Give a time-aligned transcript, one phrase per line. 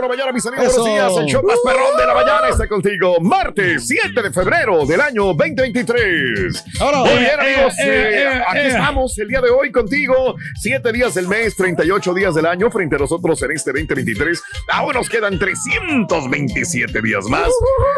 [0.00, 1.12] Por la mañana, mis amigos, buenos días.
[1.18, 3.20] El show más perrón de la mañana está contigo.
[3.20, 6.64] Martes 7 de febrero del año 2023.
[6.80, 7.74] Ahora, Muy eh, bien, amigos.
[7.78, 8.68] eh, eh, eh, eh, aquí eh.
[8.68, 10.36] estamos el día de hoy contigo.
[10.58, 14.42] Siete días del mes, 38 días del año frente a nosotros en este 2023.
[14.72, 17.50] Aún nos quedan 327 días más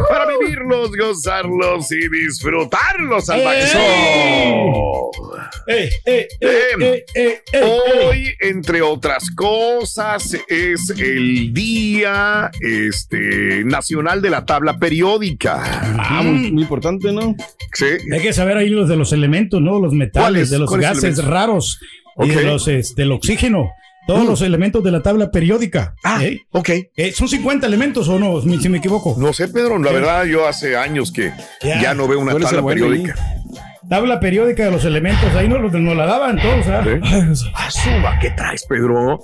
[0.08, 5.10] para vivirlos, gozarlos y disfrutarlos al máximo.
[5.68, 11.91] Eh, eh, eh, eh, eh, eh, Hoy, entre otras cosas, es el Día
[12.60, 15.60] este, Nacional de la Tabla Periódica.
[15.98, 17.34] Ah, muy, muy importante, ¿no?
[17.74, 17.86] Sí.
[18.12, 19.78] Hay que saber ahí los de los elementos, ¿no?
[19.80, 21.26] Los metales, de los ¿Cuáles gases elementos?
[21.30, 21.80] raros
[22.18, 23.70] y de los, este, del oxígeno.
[24.06, 24.28] Todos Mm.
[24.28, 25.94] los elementos de la tabla periódica.
[26.02, 26.40] Ah, ¿eh?
[26.50, 26.70] ok.
[26.96, 28.40] Eh, ¿Son 50 elementos o no?
[28.40, 29.14] Si me equivoco.
[29.16, 29.94] No sé, Pedro, la ¿Qué?
[29.94, 31.32] verdad yo hace años que
[31.62, 31.80] Ya.
[31.80, 33.14] ya no veo una tabla bueno periódica.
[33.88, 35.34] Tabla periódica de los elementos.
[35.34, 36.64] Ahí nos, los- nos la daban todos.
[36.64, 37.50] ¿Sí?
[37.54, 39.20] Ah, suba, ¿qué traes, Pedro?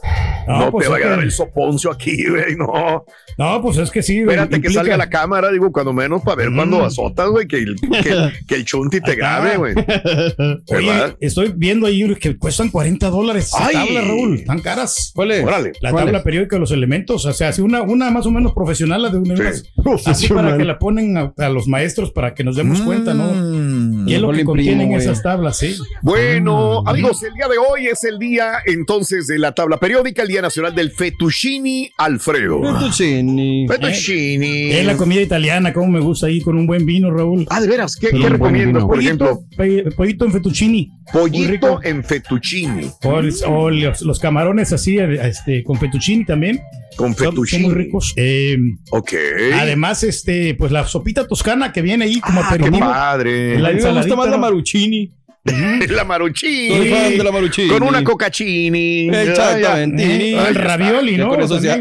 [0.47, 3.05] No, No, pues te vaya a dar que- el soponcio aquí, güey, no.
[3.39, 4.19] No, pues es que sí.
[4.19, 7.77] Espérate que salga la cámara, digo, cuando menos para ver cuando azotas, güey, que el,
[7.81, 9.75] que, que el chunti te grabe, güey.
[10.77, 13.47] Oye, estoy viendo ahí que cuestan 40 dólares.
[13.47, 13.75] esa Ay.
[13.75, 14.45] tabla, Raúl.
[14.45, 15.13] Tan caras.
[15.15, 15.45] ¿Cuál es?
[15.45, 15.73] Órale.
[15.81, 16.25] La ¿Cuál tabla es?
[16.25, 19.19] periódica de los elementos, o sea, así una, una más o menos profesional, la de
[19.19, 19.63] una Sí.
[20.07, 23.33] así para que la ponen a, a los maestros para que nos demos cuenta, ¿no?
[24.09, 25.77] Y es lo que le contienen esas tablas, sí.
[26.03, 26.89] Bueno, Mm.
[26.89, 30.43] amigos, el día de hoy es el día entonces de la tabla periódica, el Día
[30.43, 32.61] Nacional del Fettuccini Alfredo.
[32.63, 33.67] Fettuccini.
[33.69, 34.71] Fettuccini.
[34.73, 37.47] Es la comida italiana, como me gusta ahí con un buen vino, Raúl.
[37.51, 39.41] Ah, de veras, ¿qué, qué recomiendas, por ejemplo?
[39.97, 40.91] Pollito en fettuccini.
[41.13, 42.91] Pollito en fettuccini.
[43.05, 43.21] O,
[43.51, 46.61] o los, los camarones así, este, con fettuccini también.
[46.99, 47.65] Con Son, son fettuccini.
[47.65, 48.13] muy ricos.
[48.17, 48.59] Eh,
[48.91, 49.13] Ok.
[49.55, 52.81] Además, este, pues la sopita toscana que viene ahí como ah, qué aperitivo.
[52.91, 53.59] padre.
[53.61, 55.13] La A mí me gusta más la maruchini.
[55.91, 56.77] La maruchini.
[56.77, 57.69] Soy fan de la maruchini.
[57.69, 59.09] Con una cocachini.
[59.09, 60.33] Exactamente.
[60.49, 61.29] El ravioli, ¿no?
[61.31, 61.79] con eso ya-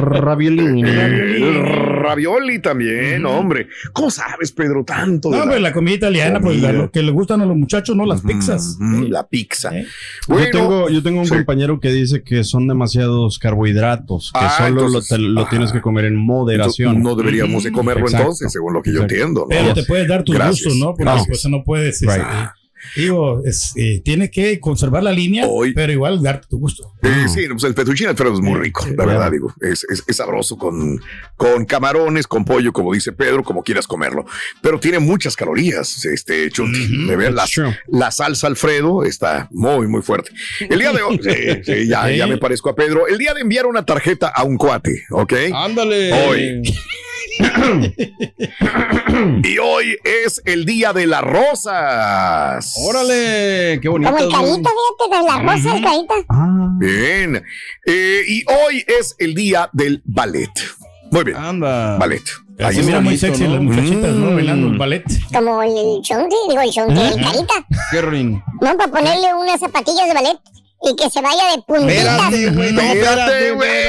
[0.00, 0.82] raviolini.
[0.82, 3.68] El ravioli también, hombre.
[3.92, 5.30] ¿Cómo sabes, Pedro, tanto?
[5.30, 8.04] No, la pues la comida italiana, pues lo que le gustan a los muchachos, no
[8.06, 8.78] las pizzas.
[8.80, 9.76] La pizza.
[9.78, 9.86] ¿Eh?
[10.26, 11.34] Bueno, yo tengo, yo tengo un sí.
[11.34, 15.46] compañero que dice que son demasiados carbohidratos, que Ah, solo entonces- lo, te- lo ah.
[15.48, 17.02] tienes que comer en moderación.
[17.02, 18.22] No deberíamos de comerlo Exacto.
[18.22, 19.42] entonces, según lo que yo entiendo.
[19.42, 19.46] ¿no?
[19.48, 20.94] Pero te puedes dar tus Gracias, gustos, ¿no?
[20.94, 22.02] Porque pues no puedes.
[22.96, 26.92] Digo, es, eh, tiene que conservar la línea, Hoy- pero igual darte tu gusto.
[27.02, 29.52] Eh, sí, pues el fettuccine Alfredo es muy rico, la verdad, digo.
[29.60, 31.00] Es, es- es sabroso con,
[31.36, 34.24] con camarones, con pollo, como dice Pedro, como quieras comerlo.
[34.60, 37.06] Pero tiene muchas calorías, este chunti.
[37.06, 37.76] Ver, la, That's true.
[37.88, 40.30] la salsa Alfredo está muy, muy fuerte.
[40.60, 43.06] El día de hoy, sí, sí, ya, ya me parezco a Pedro.
[43.06, 45.32] El día de enviar una tarjeta a un cuate, ¿ok?
[45.54, 46.12] Ándale.
[46.12, 46.62] Hoy.
[49.44, 52.74] Y hoy es el día de las rosas.
[52.86, 54.10] Órale, qué bonito.
[54.10, 56.14] Como el carito, fíjate, de la rosa, el carita.
[56.78, 57.42] Bien.
[57.86, 60.50] Eh, y hoy es el día del ballet.
[61.10, 61.36] Muy bien.
[61.36, 61.98] Anda.
[61.98, 62.22] Ballet.
[62.58, 64.30] Ahí mira muy sexy las muchachitas, ¿no?
[64.30, 64.34] Mm.
[64.34, 65.04] Bailando el ballet.
[65.32, 67.54] Como el chonti, digo el chonti, el carita.
[67.90, 68.42] Qué rin.
[68.60, 70.38] No, para ponerle unas zapatillas de ballet
[70.82, 71.98] y que se vaya de puntitas.
[71.98, 72.72] Espérate, güey.
[72.72, 73.84] No, espérate, güey.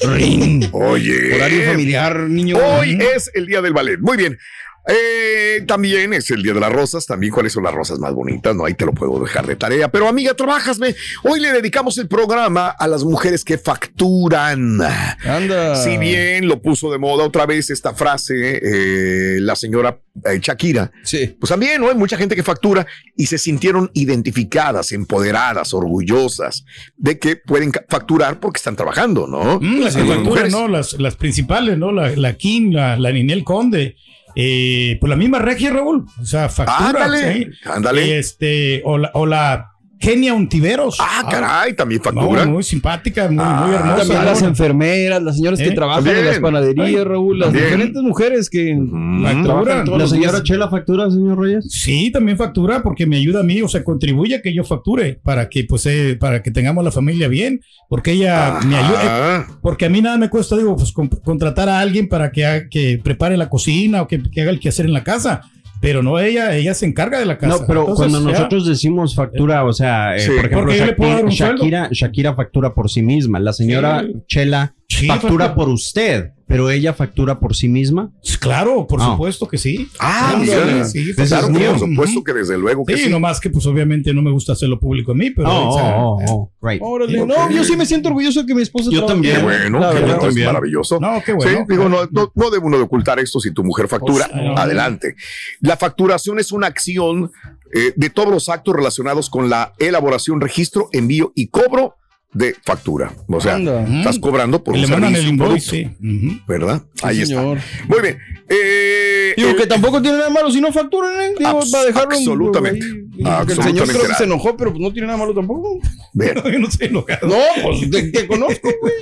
[0.00, 0.68] Ey, Rin.
[0.72, 1.34] Oye.
[1.34, 2.56] Horario familiar, niño.
[2.58, 3.98] Hoy es el día del ballet.
[3.98, 4.38] Muy bien.
[4.88, 7.06] Eh, también es el Día de las Rosas.
[7.06, 8.54] También, ¿cuáles son las rosas más bonitas?
[8.54, 9.90] No, ahí te lo puedo dejar de tarea.
[9.90, 10.78] Pero, amiga, trabajas.
[10.78, 10.94] ve.
[11.24, 14.78] Hoy le dedicamos el programa a las mujeres que facturan.
[15.24, 15.74] Anda.
[15.76, 20.90] Si bien lo puso de moda otra vez esta frase, eh, la señora eh, Shakira,
[21.02, 21.36] Sí.
[21.38, 21.88] pues también ¿no?
[21.88, 22.86] hay mucha gente que factura
[23.16, 26.64] y se sintieron identificadas, empoderadas, orgullosas
[26.96, 29.58] de que pueden facturar porque están trabajando, ¿no?
[29.60, 30.50] Mm, las que facturan.
[30.50, 30.68] ¿no?
[30.68, 31.92] Las, las principales, ¿no?
[31.92, 33.96] La, la Kim, la, la Ninel Conde.
[34.36, 36.04] Eh, pues la misma Regia, Raúl.
[36.20, 37.04] O sea, factura.
[37.04, 37.50] Ándale, ¿sí?
[37.64, 38.06] ándale.
[38.06, 40.98] Y Este, o la, o la Kenia Untiveros.
[41.00, 42.52] Ah, caray, también No, facturan.
[42.52, 43.96] muy simpática, muy, Ah, muy hermosa.
[43.98, 44.48] También las ¿no?
[44.48, 45.72] enfermeras, las señoras que ¿Eh?
[45.72, 46.24] trabajan También.
[46.26, 47.64] en las panaderías, Raúl, las También.
[47.64, 48.76] diferentes mujeres que
[49.22, 49.98] Facturan.
[49.98, 50.42] ¿La señora.
[50.42, 51.66] Chela factura, señor Reyes?
[51.70, 55.18] Sí, también factura porque me ayuda a mí, o sea, contribuye a que yo facture
[55.22, 59.02] para que, pues, eh, para que tengamos la familia bien, porque ella me ayuda.
[59.02, 59.58] eh, Ajá.
[59.62, 63.00] porque a mí nada me cuesta, digo, pues con- contratar a alguien para que, que
[63.02, 65.42] prepare la cocina o que, que haga el quehacer en la casa.
[65.80, 67.58] Pero no ella, ella se encarga de la casa.
[67.60, 70.30] No, pero Entonces, cuando ya, nosotros decimos factura, o sea, eh, Sí.
[70.36, 71.28] por ejemplo, Shakira.
[71.30, 73.38] Shakira, Shakira factura por sí misma.
[73.40, 74.14] La señora Sí.
[74.26, 78.12] Chela Sí, factura por usted, pero ella factura por sí misma.
[78.22, 79.06] pues, Claro, por Ah.
[79.06, 79.88] supuesto que sí.
[79.98, 80.84] Ah, Claro, mira.
[80.84, 83.10] sí, Ese Claro, es por supuesto que desde luego que Sí, sí.
[83.10, 85.96] nomás que pues obviamente no me gusta hacerlo público a mí, pero Oh, o sea,
[85.98, 86.80] oh, oh, right.
[86.84, 89.36] Órale, no, yo sí me siento orgulloso de que mi esposa Yo también.
[89.38, 90.46] Qué bueno, qué bueno, es también.
[90.46, 91.00] maravilloso.
[91.00, 91.66] No, qué Sí, bueno.
[91.68, 94.28] digo, no, no, no debe uno de ocultar esto si tu mujer factura.
[94.30, 94.56] Pues, no.
[94.56, 95.16] adelante.
[95.60, 97.32] La facturación es una acción
[97.74, 101.96] eh, de todos los actos relacionados con la elaboración, registro, envío y cobro
[102.36, 103.12] de factura.
[103.28, 103.82] O sea, Anda.
[103.98, 106.42] estás cobrando por un le mandan el servicio, un invoice, producto, sí.
[106.46, 106.82] ¿verdad?
[106.94, 107.58] Sí, Ahí señor.
[107.58, 107.86] está.
[107.88, 108.18] Muy bien.
[108.48, 111.34] Eh, Digo el- que tampoco tiene nada malo si no facturan, ¿eh?
[111.38, 112.10] Digo, Abs- para dejarlo.
[112.12, 112.86] en- absolutamente.
[112.86, 115.80] Porque El Absolutamente señor creo que se enojó, pero pues no tiene nada malo tampoco.
[116.12, 117.26] bien, Yo no sé enojado.
[117.26, 118.94] No, pues te, te conozco, güey.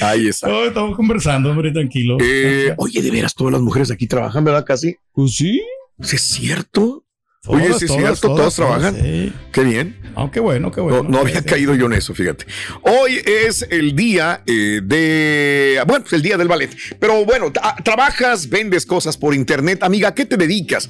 [0.00, 0.48] ahí está.
[0.48, 2.16] No, estamos conversando, hombre, tranquilo.
[2.20, 4.64] Eh, oye, de veras, todas las mujeres aquí trabajan, ¿verdad?
[4.66, 4.96] Casi.
[5.12, 5.60] Pues sí.
[6.00, 7.04] ¿Sí es cierto?
[7.46, 8.96] Oye, sí es cierto, todas trabajan.
[8.96, 9.30] sí.
[9.52, 9.96] Qué bien.
[10.16, 11.02] Ah, qué bueno, qué bueno.
[11.02, 12.46] No, no había caído yo en eso, fíjate.
[12.82, 16.70] Hoy es el día eh, de, bueno, el día del ballet.
[16.98, 19.82] Pero bueno, tra- trabajas, vendes cosas por internet.
[19.82, 20.88] Amiga, ¿a qué te dedicas?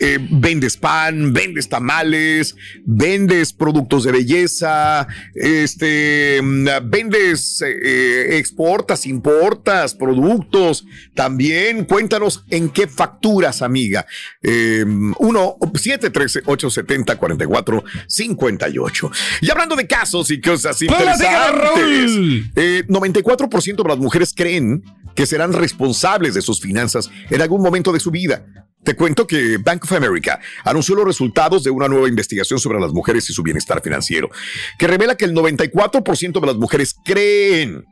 [0.00, 1.32] Eh, ¿Vendes pan?
[1.32, 2.56] ¿Vendes tamales?
[2.84, 5.06] ¿Vendes productos de belleza?
[5.34, 10.84] Este, mm, ¿vendes, eh, exportas, importas productos?
[11.14, 14.06] También cuéntanos en qué facturas, amiga.
[14.42, 17.84] Eh, 1 713 870 44
[18.62, 19.10] 58.
[19.40, 24.82] Y hablando de casos y cosas interesantes, eh, 94% de las mujeres creen
[25.14, 28.44] que serán responsables de sus finanzas en algún momento de su vida.
[28.84, 32.92] Te cuento que Bank of America anunció los resultados de una nueva investigación sobre las
[32.92, 34.28] mujeres y su bienestar financiero,
[34.76, 37.84] que revela que el 94% de las mujeres creen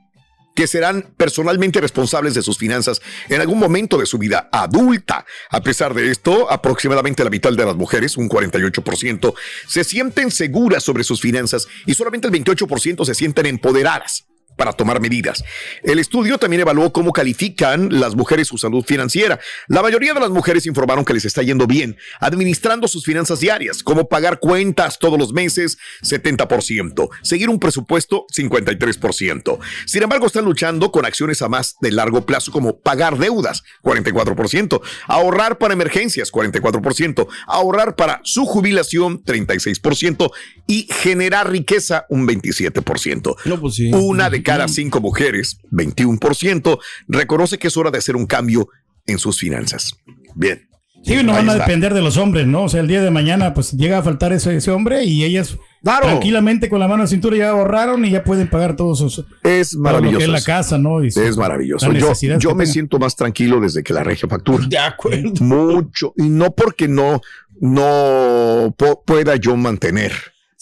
[0.54, 5.24] que serán personalmente responsables de sus finanzas en algún momento de su vida adulta.
[5.50, 9.34] A pesar de esto, aproximadamente la mitad de las mujeres, un 48%,
[9.66, 14.29] se sienten seguras sobre sus finanzas y solamente el 28% se sienten empoderadas
[14.60, 15.42] para tomar medidas.
[15.82, 19.40] El estudio también evaluó cómo califican las mujeres su salud financiera.
[19.68, 23.82] La mayoría de las mujeres informaron que les está yendo bien administrando sus finanzas diarias,
[23.82, 29.58] como pagar cuentas todos los meses, 70%, seguir un presupuesto, 53%.
[29.86, 34.82] Sin embargo, están luchando con acciones a más de largo plazo como pagar deudas, 44%,
[35.06, 40.30] ahorrar para emergencias, 44%, ahorrar para su jubilación, 36%
[40.66, 43.36] y generar riqueza, un 27%.
[43.46, 43.90] No, pues sí.
[43.90, 46.78] Una de cada cinco mujeres, 21%,
[47.08, 48.68] reconoce que es hora de hacer un cambio
[49.06, 49.94] en sus finanzas.
[50.34, 50.66] Bien.
[51.02, 52.64] Sí, no van a depender de los hombres, ¿no?
[52.64, 55.56] O sea, el día de mañana, pues llega a faltar ese, ese hombre y ellas
[55.82, 59.24] tranquilamente con la mano en la cintura ya ahorraron y ya pueden pagar todos sus.
[59.42, 60.18] Es lo maravilloso.
[60.18, 60.46] que es la eso.
[60.46, 61.02] casa, ¿no?
[61.02, 61.90] Y su- Es maravilloso.
[62.38, 64.66] Yo, me siento más tranquilo desde que la regia factura.
[64.66, 65.32] De acuerdo.
[65.40, 66.12] Mucho.
[66.18, 67.22] Y no porque no,
[67.60, 68.74] no
[69.06, 70.12] pueda yo mantener.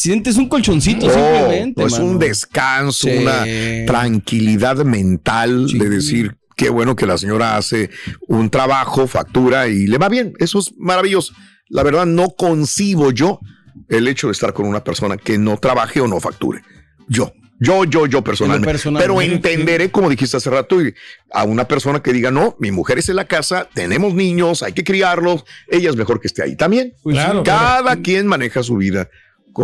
[0.01, 1.83] Sientes un colchoncito No, simplemente.
[1.85, 2.05] es mano.
[2.05, 3.17] un descanso, Sí.
[3.17, 3.45] una
[3.85, 5.77] tranquilidad mental Sí.
[5.77, 7.91] de decir qué bueno que la señora hace
[8.29, 10.35] un trabajo, factura y le va bien.
[10.39, 11.35] Eso es maravilloso.
[11.69, 13.41] La verdad, no concibo yo
[13.89, 16.63] el hecho de estar con una persona que no trabaje o no facture.
[17.09, 17.33] Yo.
[17.61, 18.69] Yo, yo, yo personalmente.
[18.71, 20.95] personal, Pero sí, entenderé, como dijiste hace rato, y
[21.33, 24.75] a una persona que diga, no, mi mujer es en la casa, tenemos niños, hay
[24.75, 26.95] que criarlos, ella es mejor que esté ahí también.
[27.03, 27.17] Pues.
[27.17, 29.09] Claro, Cada quien maneja su vida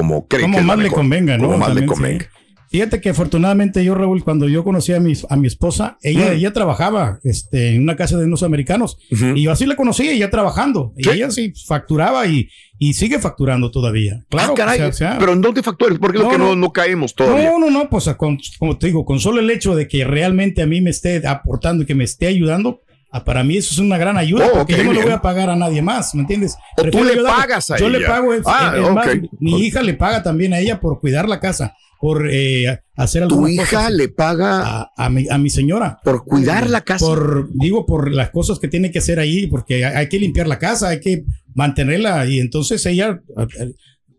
[0.01, 1.47] como cree como que más le mejor, convenga, ¿no?
[1.47, 2.25] Como más le También, convenga.
[2.25, 2.31] sí.
[2.71, 6.37] Fíjate que afortunadamente yo, Raúl, cuando yo conocí a mi, a mi esposa, ella, Mm.
[6.39, 9.27] ella trabajaba este, en una casa de unos americanos Ujú.
[9.37, 10.93] y yo así la conocí, ella trabajando.
[10.97, 11.11] Y Sí.
[11.11, 12.49] ella sí facturaba y,
[12.81, 14.25] y sigue facturando todavía.
[14.29, 16.01] Claro, Ah, caray, o sea, o sea, pero ¿en dónde factores?
[16.01, 16.57] Porque es lo No, que no, no.
[16.57, 17.49] no caemos todavía.
[17.53, 20.61] No, no, no, pues con- como te digo, con solo el hecho de que realmente
[20.61, 22.81] a mí me esté aportando y que me esté ayudando,
[23.15, 25.05] ah, para mí eso es una gran ayuda, Oh, porque yo no le bien.
[25.07, 26.57] voy a pagar a nadie más, ¿me entiendes?
[26.77, 28.07] O tú le yo pagas a Yo le ella.
[28.09, 29.15] pago, es- Ah, es más, ok.
[29.41, 33.35] mi hija le paga también a ella por cuidar la casa, por eh, hacer Tu
[33.35, 35.99] algunas hija le paga a, a mi, a mi señora.
[36.05, 37.07] por cuidar la casa.
[37.07, 40.47] Por, digo, por las cosas que tiene que hacer ahí, porque hay, hay que limpiar
[40.47, 43.21] la casa, hay que mantenerla y entonces ella,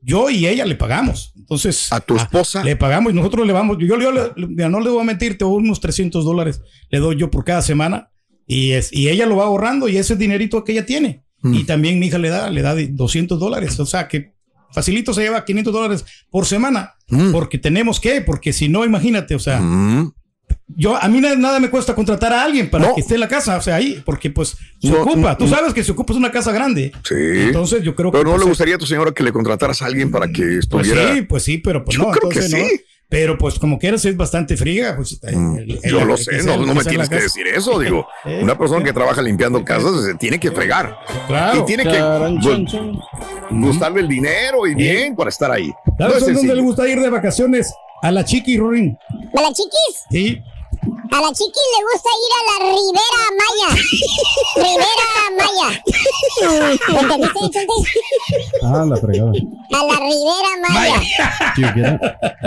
[0.02, 1.34] yo y ella le pagamos.
[1.38, 2.64] Entonces, a tu esposa.
[2.64, 5.46] le pagamos y nosotros le vamos, yo, yo le- no le voy a mentir, te
[5.46, 8.10] doy unos 300 dólares, le doy yo por cada semana
[8.48, 11.24] y, es, y ella lo va ahorrando y ese es dinerito que ella tiene.
[11.42, 11.54] Mm.
[11.54, 14.34] Y también mi hija le da, le da de 200 dólares, o sea que
[14.72, 17.32] facilito se lleva 500 dólares por semana, Mm.
[17.32, 20.12] porque tenemos que, porque si no, imagínate, o sea, Mm.
[20.68, 22.96] yo, a mí nada, nada me cuesta contratar a alguien para No.
[22.96, 25.32] que esté en la casa, o sea, ahí, porque pues se No, ocupa.
[25.32, 26.92] no, Tú sabes que se ocupa es una casa grande.
[27.08, 27.14] Sí.
[27.16, 28.26] Entonces yo creo Pero que.
[28.26, 30.58] no pues, le gustaría a tu señora que le contrataras a alguien para que Pues
[30.58, 31.14] estuviera.
[31.14, 32.12] sí, pues sí, pero pues Yo no.
[32.12, 32.64] creo que sí.
[33.06, 33.18] ¿No?
[33.18, 34.96] Pero pues como quieras es bastante fría.
[34.96, 37.80] Pues, eh, Mm, el- Yo el- lo sé, no, no me tienes que decir eso,
[37.80, 38.08] digo.
[38.26, 40.98] Eh, Una persona que trabaja limpiando casas se tiene que fregar.
[41.28, 41.62] Claro.
[41.62, 43.00] Y tiene que Charan, gu- chan, chan.
[43.52, 45.72] gustarle el dinero y bien para estar ahí.
[46.00, 47.74] No ¿Sabes es dónde le gusta ir de vacaciones?
[48.02, 48.58] A la chiqui.
[48.58, 50.04] ¿A la chiquis?
[50.12, 50.42] Sí.
[51.16, 53.70] A la chiquis le gusta ir a la Ribera Maya.
[54.58, 55.70] Ribera Maya.
[58.64, 59.32] Ah, la fregada.
[59.32, 59.34] A
[59.86, 61.00] la Ribera Maya.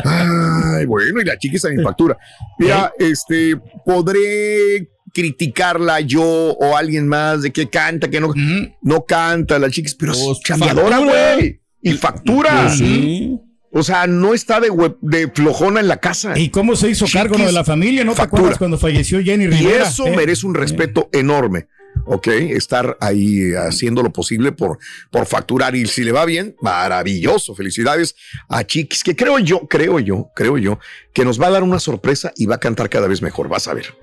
[0.05, 2.19] Ay, bueno, y la chiquis a mi factura.
[2.59, 3.57] Mira, este,
[3.87, 8.35] podré criticarla yo o alguien más de que canta, que no,
[8.83, 11.63] no canta la chiquis, pero es Pues, chambeadora, güey.
[11.81, 12.65] Y factura.
[12.67, 13.39] Pues sí.
[13.71, 16.39] O sea, no está de, hue- de flojona en la casa.
[16.39, 18.03] ¿Y cómo se hizo cargo de la familia?
[18.05, 18.41] ¿No te factura.
[18.41, 19.89] acuerdas cuando falleció Jenny Y Rivera?
[19.89, 21.67] eso Eh, merece un respeto enorme.
[22.07, 22.29] ¿Ok?
[22.29, 24.79] Estar ahí haciendo lo posible por,
[25.11, 25.75] por facturar.
[25.77, 27.55] Y si le va bien, maravilloso.
[27.55, 28.15] Felicidades
[28.49, 30.79] a Chiquis, que creo yo, creo yo, creo yo,
[31.13, 33.49] que nos va a dar una sorpresa y va a cantar cada vez mejor.
[33.49, 33.95] Vas a ver.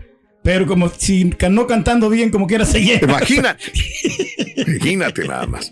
[0.43, 2.79] Pero como si no cantando bien, como quiera se.
[3.01, 3.63] Imagínate.
[4.67, 5.71] Imagínate nada más.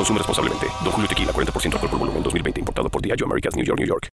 [0.00, 0.66] Consume responsablemente.
[0.82, 2.60] Don Julio Tequila, 40% alcohol por volumen, 2020.
[2.60, 4.08] Importado por Diageo Americas, New York, New York.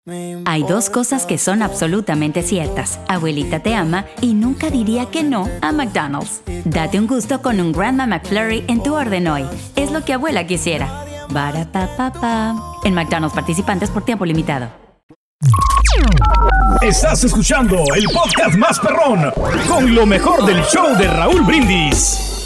[0.46, 3.00] Hay dos cosas que son absolutamente ciertas.
[3.08, 6.42] Abuelita te ama y nunca diría que no a McDonald's.
[6.66, 9.46] Date un gusto con un Grandma McFlurry en tu orden hoy.
[9.78, 11.06] Es lo que abuela quisiera.
[11.30, 12.54] Barapapapa.
[12.84, 14.68] En McDonald's participantes por tiempo limitado.
[16.82, 19.32] Estás escuchando el podcast más perrón
[19.70, 22.37] con lo mejor del show de Raúl Brindis.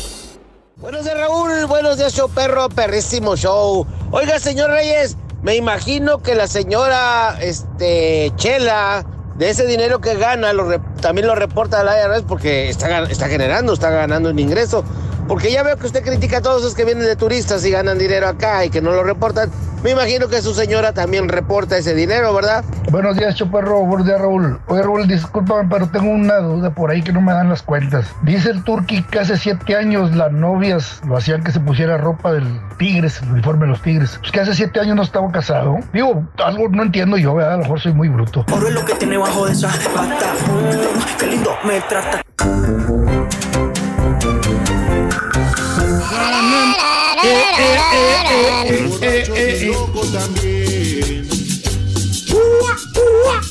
[0.82, 1.66] Buenos días, Raúl.
[1.68, 3.86] Buenos días, show perro, perrísimo show.
[4.12, 9.06] Oiga, señor Reyes, me imagino que la señora este, Chela,
[9.38, 13.04] de ese dinero que gana, lo re- también lo reporta a la IRS porque está,
[13.04, 14.84] está generando, está ganando un ingreso.
[15.32, 17.98] Porque ya veo que usted critica a todos esos que vienen de turistas y ganan
[17.98, 19.50] dinero acá y que no lo reportan.
[19.82, 22.66] Me imagino que su señora también reporta ese dinero, ¿verdad?
[22.92, 23.80] Buenos días, Choperro.
[23.86, 24.60] Buenos días, Raúl.
[24.68, 28.08] Oye, Raúl, discúlpame, pero tengo una duda por ahí que no me dan las cuentas.
[28.24, 32.34] Dice el Turqui que hace siete años las novias lo hacían que se pusiera ropa
[32.34, 34.18] del Tigres, el uniforme de los Tigres.
[34.20, 35.80] Pues que hace siete años no estaba casado.
[35.94, 37.54] Digo, algo no entiendo yo, ¿verdad?
[37.54, 38.46] A lo mejor soy muy bruto.
[38.52, 40.34] Oro es lo que tiene bajo de esa pata.
[40.50, 42.22] Mm, qué lindo me trata.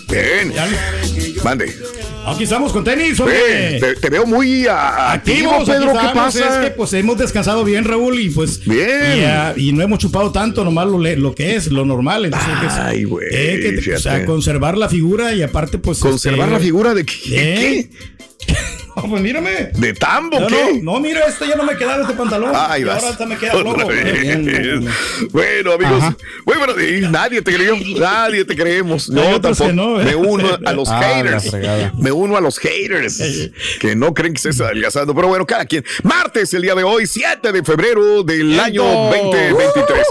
[0.08, 0.52] Bien.
[1.44, 1.74] Mande.
[2.26, 3.78] Aquí estamos con tenis, hombre.
[3.80, 5.92] te, te veo muy ah, activo, Pedro.
[5.92, 6.60] ¿Qué pasa?
[6.62, 8.64] Es que pues hemos descansado bien, Raúl, y pues.
[8.64, 9.18] Bien.
[9.18, 12.26] Y, ah, y no hemos chupado tanto, nomás lo, lo que es, lo normal.
[12.26, 14.26] Entonces, que es- Ay, güey, eh, o sea, fíjate.
[14.26, 15.98] conservar la figura y aparte, pues.
[15.98, 17.78] ¿Conservar este, la figura de qué?
[17.78, 17.90] ¿eh?
[19.02, 19.70] No, pues mírame.
[19.74, 20.80] ¿De tambo No, qué?
[20.82, 22.52] no, no, mira, este ya no me quedaba este pantalón.
[22.54, 22.96] Ay, y vas.
[22.96, 24.80] ahora hasta me queda vez.
[25.30, 26.04] Bueno, amigos,
[26.44, 27.10] muy buenos días.
[27.10, 29.08] Nadie te creyó, nadie te creemos.
[29.08, 29.72] No, tampoco.
[29.72, 30.04] no, ¿eh?
[30.04, 31.52] Me uno a los Ah, haters.
[31.98, 33.22] Me uno a los haters
[33.80, 35.14] que no creen que estés adelgazando.
[35.14, 35.84] Pero bueno, cada quien.
[36.02, 40.06] Martes, el día de hoy, 7 de febrero del año 2023.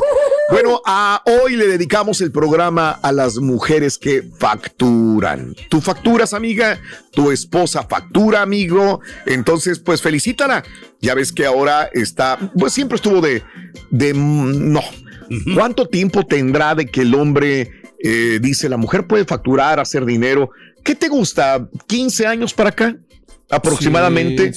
[0.52, 5.56] Bueno, a hoy le dedicamos el programa a las mujeres que facturan.
[5.70, 6.80] Tú facturas, amiga,
[7.12, 9.00] tu esposa factura, amigo.
[9.28, 10.64] Entonces, pues felicítala.
[11.02, 13.44] Ya ves que ahora está, pues siempre estuvo de,
[13.92, 14.82] de no.
[15.54, 17.72] ¿Cuánto tiempo tendrá de que el hombre
[18.04, 20.50] eh, dice la mujer puede facturar, hacer dinero?
[20.84, 21.70] ¿Qué te gusta?
[21.88, 22.96] ¿15 años para acá?
[23.50, 24.52] Aproximadamente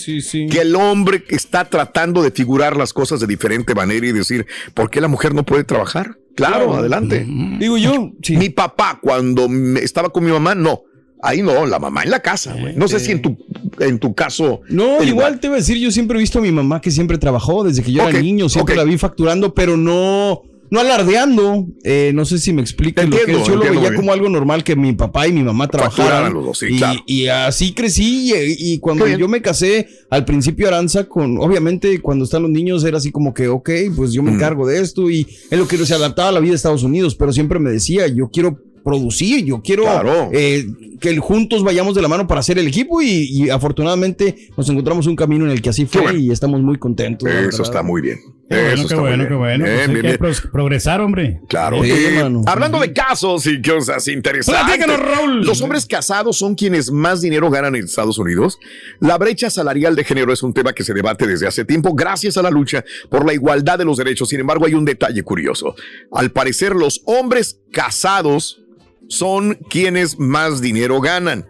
[0.50, 4.90] que el hombre está tratando de figurar las cosas de diferente manera y decir, ¿por
[4.90, 6.18] qué la mujer no puede trabajar?
[6.34, 6.74] Claro, Claro.
[6.76, 7.26] adelante.
[7.58, 9.48] Digo yo, Mi papá, cuando
[9.80, 10.82] estaba con mi mamá, no.
[11.24, 12.74] Ahí no, la mamá en la casa, güey.
[12.74, 13.38] No sé si en tu,
[13.78, 14.62] en tu caso.
[14.68, 17.16] No, igual te iba a decir, yo siempre he visto a mi mamá que siempre
[17.16, 21.66] trabajó desde que yo era niño, siempre la vi facturando, pero no, no alardeando.
[21.84, 22.62] Eh, no sé si me.
[22.62, 23.46] Entiendo, lo que es.
[23.46, 26.06] Yo lo veía como algo normal que mi papá y mi mamá trabajaran.
[26.08, 27.00] Facturaran los dos, sí, y, claro.
[27.06, 28.32] y así crecí.
[28.32, 32.82] Y, y cuando yo me casé, al principio Aranza, con, obviamente cuando están los niños
[32.84, 34.34] era así como que, ok, pues yo me Mm.
[34.36, 37.14] encargo de esto y en lo que se adaptaba a la vida de Estados Unidos,
[37.16, 40.30] pero siempre me decía, yo quiero producir, yo quiero Claro.
[40.32, 40.66] eh,
[41.00, 45.06] que juntos vayamos de la mano para hacer el equipo y, y afortunadamente nos encontramos
[45.06, 47.28] un camino en el que así fue y estamos muy contentos.
[47.30, 48.18] Eso está muy bien.
[48.52, 49.64] Qué bueno, Eso qué bueno, qué bueno.
[49.64, 50.50] Bien, Pues bien, bien.
[50.52, 51.40] progresar, hombre.
[51.48, 51.82] Claro.
[51.84, 54.86] Eh, hablando de casos y cosas interesantes.
[54.86, 55.44] Raúl.
[55.44, 58.58] Los hombres casados son quienes más dinero ganan en Estados Unidos.
[59.00, 62.36] La brecha salarial de género es un tema que se debate desde hace tiempo gracias
[62.36, 64.28] a la lucha por la igualdad de los derechos.
[64.28, 65.74] Sin embargo, hay un detalle curioso.
[66.12, 68.62] Al parecer, los hombres casados
[69.08, 71.46] son quienes más dinero ganan.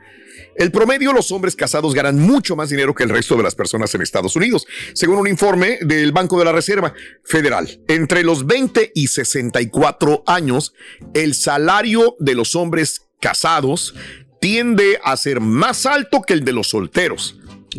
[0.57, 3.95] El promedio, los hombres casados ganan mucho más dinero que el resto de las personas
[3.95, 6.95] en Estados Unidos, según un informe del Banco de la Reserva
[7.25, 7.81] Federal.
[7.89, 10.75] Entre los 20 y 64 años,
[11.15, 13.95] el salario de los hombres casados
[14.41, 17.37] tiende a ser más alto que el de los solteros.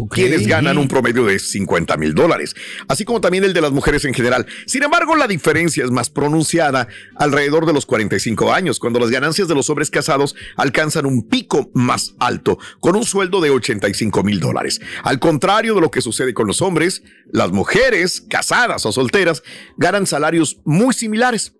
[0.09, 2.55] Quienes ganan un promedio de 50 mil dólares,
[2.87, 4.45] así como también el de las mujeres en general.
[4.65, 9.47] Sin embargo, la diferencia es más pronunciada alrededor de los 45 años, cuando las ganancias
[9.47, 14.39] de los hombres casados alcanzan un pico más alto, con un sueldo de 85 mil
[14.39, 14.81] dólares.
[15.03, 19.43] Al contrario de lo que sucede con los hombres, las mujeres casadas o solteras
[19.77, 21.53] ganan salarios muy similares.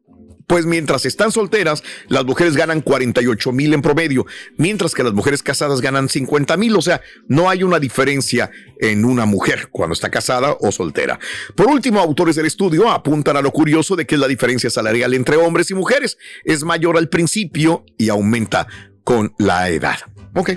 [0.47, 4.25] Pues mientras están solteras, las mujeres ganan 48 mil en promedio,
[4.57, 6.75] mientras que las mujeres casadas ganan 50 mil.
[6.75, 11.19] O sea, no hay una diferencia en una mujer cuando está casada o soltera.
[11.55, 15.37] Por último, autores del estudio apuntan a lo curioso de que la diferencia salarial entre
[15.37, 18.67] hombres y mujeres es mayor al principio y aumenta
[19.03, 19.99] con la edad.
[20.35, 20.51] Ok.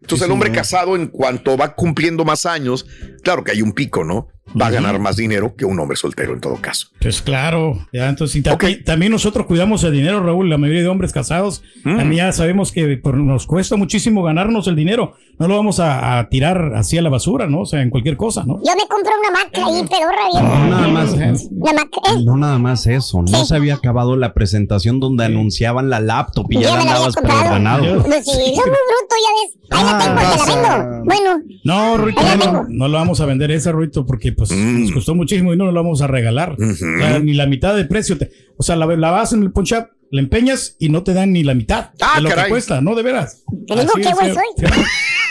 [0.00, 2.86] Entonces, el hombre casado, en cuanto va cumpliendo más años,
[3.22, 4.28] claro que hay un pico, ¿no?
[4.60, 6.88] Va a ganar más dinero que un hombre soltero en todo caso.
[7.00, 10.88] Pues claro, ya entonces y también, también nosotros cuidamos el dinero, Raúl, la mayoría de
[10.88, 11.96] hombres casados, Mm.
[11.96, 16.18] también ya sabemos que por- nos cuesta muchísimo ganarnos el dinero, no lo vamos a,
[16.18, 17.60] a tirar así a la basura, ¿no?
[17.60, 18.56] O sea, en cualquier cosa, ¿no?
[18.58, 20.44] Yo me compré una Mac ahí, pedorra, bien.
[20.44, 21.16] No nada más,
[21.50, 22.22] La Mac, ¿eh?
[22.24, 23.22] no nada más eso.
[23.22, 26.82] No se había acabado la presentación donde anunciaban la laptop y ya, Ya la la
[26.82, 28.02] andabas preordenado.
[28.04, 29.58] Pues sí, soy muy bruto, ya ves.
[29.70, 31.04] Ahí la tengo, te la vendo.
[31.04, 34.82] Bueno, No, Ruito, no, no, no lo vamos a vender esa, Ruito, porque pues Mm.
[34.82, 36.56] nos costó muchísimo y no lo vamos a regalar.
[36.60, 38.16] O sea, ni la mitad de precio.
[38.18, 41.14] te- o sea, la, la vas en el punch up, la empeñas y no te
[41.14, 42.44] dan ni la mitad Ah, de lo caray.
[42.44, 42.94] que cuesta, ¿no?
[42.94, 43.42] De veras.
[43.66, 44.82] te digo Así qué es, güey sí, soy.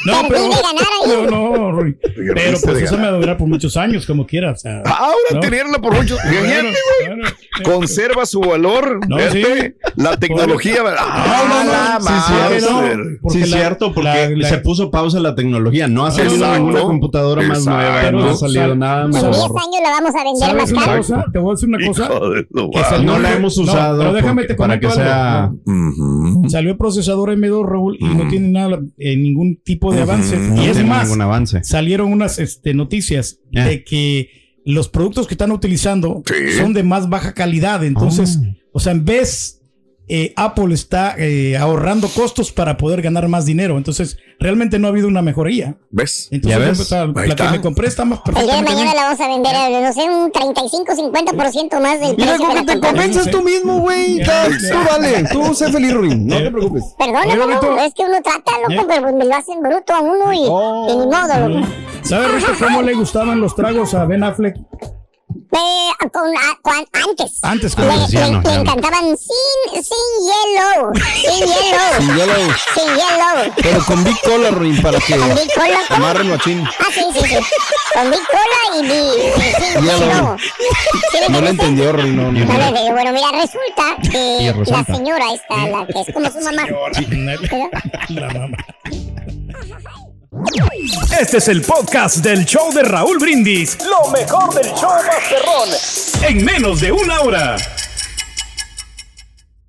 [0.05, 1.27] No, pero, ahí.
[1.29, 1.97] no, Rui.
[2.33, 4.51] Pero pues eso me va a durar por muchos años, como quiera.
[4.51, 5.39] O sea, Ahora ¿no?
[5.39, 6.19] tenerla por muchos.
[6.23, 6.69] Bueno,
[7.07, 7.27] bueno.
[7.63, 8.99] Conserva su valor.
[9.07, 9.43] No, sí.
[9.95, 10.77] La tecnología.
[10.97, 12.33] Ah, No, no, la no, sí, sí,
[12.71, 12.97] madre.
[12.97, 13.03] no.
[13.21, 15.87] Porque sí, es la- cierto, porque la- la- se puso pausa la tecnología.
[15.87, 16.57] No ha salido Exacto.
[16.59, 17.79] ninguna computadora más Exacto.
[17.81, 18.01] nueva.
[18.01, 19.37] Pero no ha sal- salido nada en 10 mejor.
[19.61, 20.97] años la vamos a vender más ¿Sabes una caro.
[20.97, 21.25] cosa?
[21.31, 22.09] Te voy a decir una cosa.
[22.97, 25.51] Que No la hemos no, usado pero déjame porque- te para que sea-.
[26.47, 30.37] Salió el procesador M2, Raúl, y no tiene nada, eh, ningún tipo de avance.
[30.37, 31.63] No Y es más, ningún avance.
[31.63, 34.29] salieron unas este, noticias de que
[34.65, 36.57] los productos que están utilizando Sí.
[36.57, 37.83] son de más baja calidad.
[37.83, 38.55] Entonces, Ah.
[38.73, 39.60] o sea, en vez
[40.13, 43.77] eh, Apple está eh, ahorrando costos para poder ganar más dinero.
[43.77, 45.77] Entonces, realmente no ha habido una mejoría.
[45.89, 46.27] ¿Ves?
[46.31, 47.45] Entonces, Ahí la está.
[47.45, 48.95] que me compré está más El día de perfectamente mañana bien.
[48.97, 52.73] la vamos a vender, a, no sé, un 35-50% más del Mira, precio con que
[52.73, 54.19] te convences tú mismo, güey.
[54.21, 56.27] Tú vale, tú sé feliz, Ruin.
[56.27, 56.83] No te preocupes.
[56.97, 60.39] Perdóname, es que uno trata, loco, pero pues me lo hacen bruto a uno y,
[60.39, 61.67] y ni modo, loco.
[62.03, 64.55] ¿Sabe, Rito, cómo le gustaban los tragos a Ben Affleck?
[65.53, 67.39] Eh, con, a- cuan- antes.
[67.43, 68.61] Antes, Le, como le- decía, no, le ya no.
[68.61, 70.91] encantaban sin, sin hielo.
[71.15, 71.81] Sin hielo.
[71.97, 72.33] Sin hielo.
[72.73, 73.53] Sin hielo.
[73.61, 75.79] Pero con Big Cola, Ruin, para que Con Big Cola.
[75.87, 75.97] ¿cómo?
[76.05, 76.63] amarren machín.
[76.79, 77.37] Ah, sí, sí, sí.
[77.93, 79.99] Con Big Cola y, mi- y sin Hielo.
[79.99, 80.37] hielo.
[81.11, 81.65] ¿Sí me No le entendiste?
[81.65, 82.15] entendió, Ruin.
[82.15, 82.57] No, No no.
[82.57, 82.91] le entendí.
[82.91, 86.65] Bueno, mira, resulta que la señora esta, la que es como su mamá.
[88.09, 88.57] La mamá.
[91.19, 93.77] Este es el podcast del show de Raúl Brindis.
[93.83, 95.69] Lo mejor del show Masterrón.
[96.21, 97.57] En menos de una hora.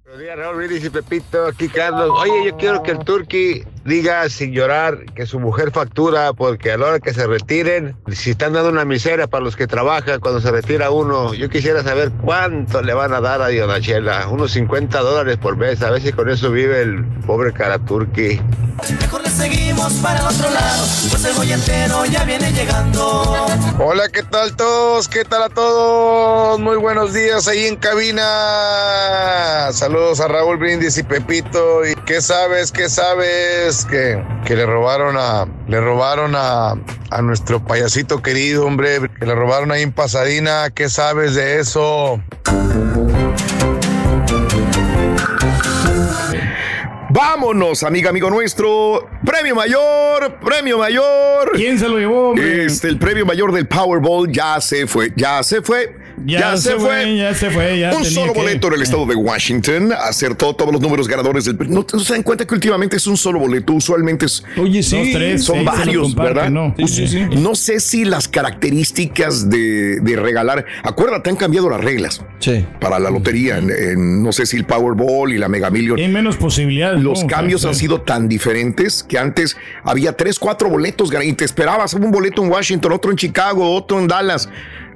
[0.05, 2.11] Buenos días, Raúl Brindis y Pepito, aquí Carlos.
[2.16, 6.79] Oye, yo quiero que el Turqui diga sin llorar que su mujer factura porque a
[6.79, 10.40] la hora que se retiren, si están dando una miseria para los que trabajan cuando
[10.40, 15.01] se retira uno, yo quisiera saber cuánto le van a dar a Dionachela, unos 50
[15.01, 18.40] dólares por mes, a ver si con eso vive el pobre Karaturki.
[19.01, 23.47] Mejor le seguimos para el otro lado, pues el entero ya viene llegando.
[23.79, 25.09] Hola, ¿qué tal todos?
[25.09, 26.59] ¿Qué tal a todos?
[26.59, 28.23] Muy buenos días ahí en cabina.
[29.73, 31.87] Saludos a Raúl Brindis y Pepito.
[31.87, 32.73] ¿Y qué sabes?
[32.73, 33.71] ¿Qué sabes?
[33.72, 36.74] Que, que le robaron a le robaron a,
[37.11, 40.68] a nuestro payasito querido, hombre, que le robaron ahí en Pasadena.
[40.74, 42.20] ¿Qué sabes de eso?
[47.08, 49.08] Vámonos, amiga, amigo nuestro.
[49.24, 51.52] Premio mayor, premio mayor.
[51.54, 52.30] ¿Quién se lo llevó?
[52.30, 52.66] hombre?
[52.66, 55.96] Este, el premio mayor del Powerball ya se fue, ya se fue.
[56.24, 57.78] Ya, se, fue, ya se fue.
[57.78, 61.44] Ya un solo que- boleto en el estado de Washington acertó todos los números ganadores
[61.44, 64.82] del no, ¿no se dan cuenta que últimamente es un solo boleto usualmente es Oye,
[64.82, 64.98] sí.
[64.98, 66.74] Dos, tres, son varios verdad ¿no?
[66.76, 67.37] Pues, Sí, sí, sí.
[67.37, 72.64] no sé si las características de, de regalar acuérdate han cambiado las reglas Sí.
[72.80, 76.08] para la lotería en- en- no sé si el Powerball y la Mega Million Hay
[76.08, 77.00] menos posibilidades.
[77.02, 81.94] los cambios han sido tan diferentes que antes había tres, cuatro boletos y te esperabas
[81.94, 84.48] un boleto en Washington, otro en Chicago, otro en Dallas.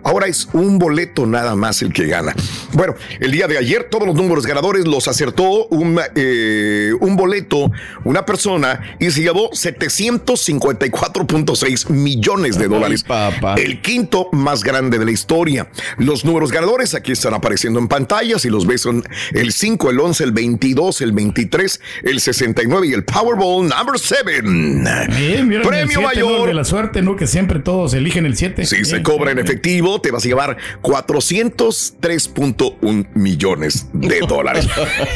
[0.06, 2.32] Ahora es un boleto nada más el que gana.
[2.74, 7.72] Bueno, el día de ayer todos los números ganadores los acertó un, eh, un boleto,
[8.04, 13.02] una persona, y se llevó 754.6 millones de dólares.
[13.02, 13.56] papá.
[13.56, 15.66] El quinto más grande de la historia.
[15.98, 18.38] Los números ganadores aquí están apareciendo en pantalla.
[18.38, 22.92] Si los ves son el 5, el 11, el 22, el 23, el 69 y
[22.92, 24.42] el Powerball number 7.
[24.42, 26.02] Bien, vieron el Premio siete, ¿no?
[26.02, 26.46] mayor.
[26.46, 27.16] De la suerte, ¿no?
[27.16, 28.64] Que siempre todos eligen el 7.
[28.66, 34.66] Si se cobra en efectivo, te vas a llevar 403.1 millones de dólares.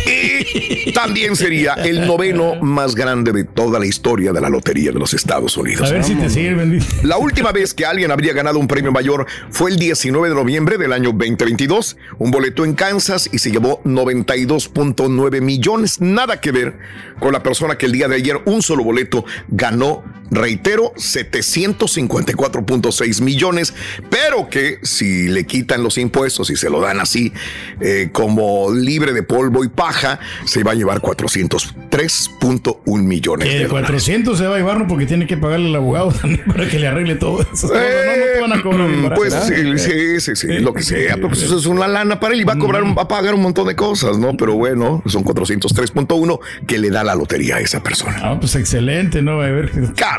[0.07, 4.99] y también sería el noveno más grande de toda la historia de la lotería de
[4.99, 5.91] los Estados Unidos.
[5.91, 6.81] A ver si te sirven.
[7.03, 10.79] La última vez que alguien habría ganado un premio mayor fue el 19 de noviembre
[10.79, 16.01] del año 2022, un boleto en Kansas y se llevó 92.9 millones.
[16.01, 16.79] Nada que ver
[17.19, 23.75] con la persona que el día de ayer un solo boleto ganó, reitero, 754.6 millones,
[24.09, 27.33] pero que si le quitan los impuestos y se lo dan así
[27.81, 33.63] eh, como libre de polvo y paja, se va a llevar 403.1 millones Que de
[33.63, 33.89] el dólares.
[33.91, 34.87] 400 se va a llevar ¿no?
[34.87, 37.67] porque tiene que pagarle al abogado también para que le arregle todo eso.
[37.69, 39.15] No, no, no, no te van a cobrar.
[39.15, 42.35] Pues sí, sí, sí, sí, lo que sea, pero pues eso es una lana para
[42.35, 44.37] él y va a cobrar, va a pagar un montón de cosas, ¿no?
[44.37, 48.19] Pero bueno, son 403.1 que le da la lotería a esa persona.
[48.23, 49.41] Ah, pues excelente, ¿no?
[49.41, 49.71] A ver,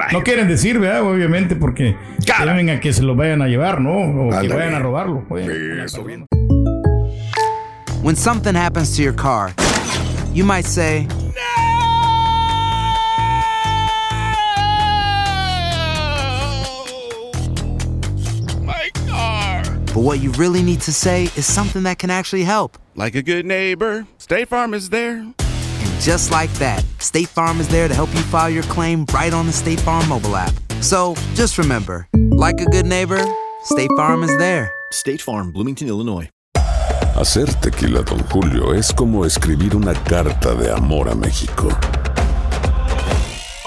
[0.02, 0.14] Caray.
[0.14, 1.04] no quieren decir, ¿verdad?
[1.04, 3.92] Obviamente, porque temen a que se lo vayan a llevar, ¿no?
[4.00, 4.56] O que Ándale.
[4.56, 5.24] vayan a robarlo.
[5.84, 6.26] Eso bien.
[8.02, 9.54] When something happens to your car,
[10.34, 11.08] you might say,
[18.64, 19.64] My car.
[19.94, 22.78] but what you really need to say is something that can actually help.
[22.96, 25.26] Like a good neighbor, State Farm is there.
[26.02, 29.46] Just like that, State Farm is there to help you file your claim right on
[29.46, 30.52] the State Farm mobile app.
[30.82, 33.24] So just remember, like a good neighbor,
[33.66, 34.72] State Farm is there.
[34.92, 36.28] State Farm, Bloomington, Illinois.
[37.16, 41.70] Hacer tequila, Don Julio, es como escribir una carta de amor a México.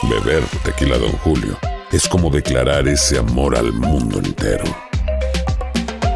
[0.03, 1.57] Beber tequila, Don Julio,
[1.93, 4.65] es como declarar ese amor al mundo entero.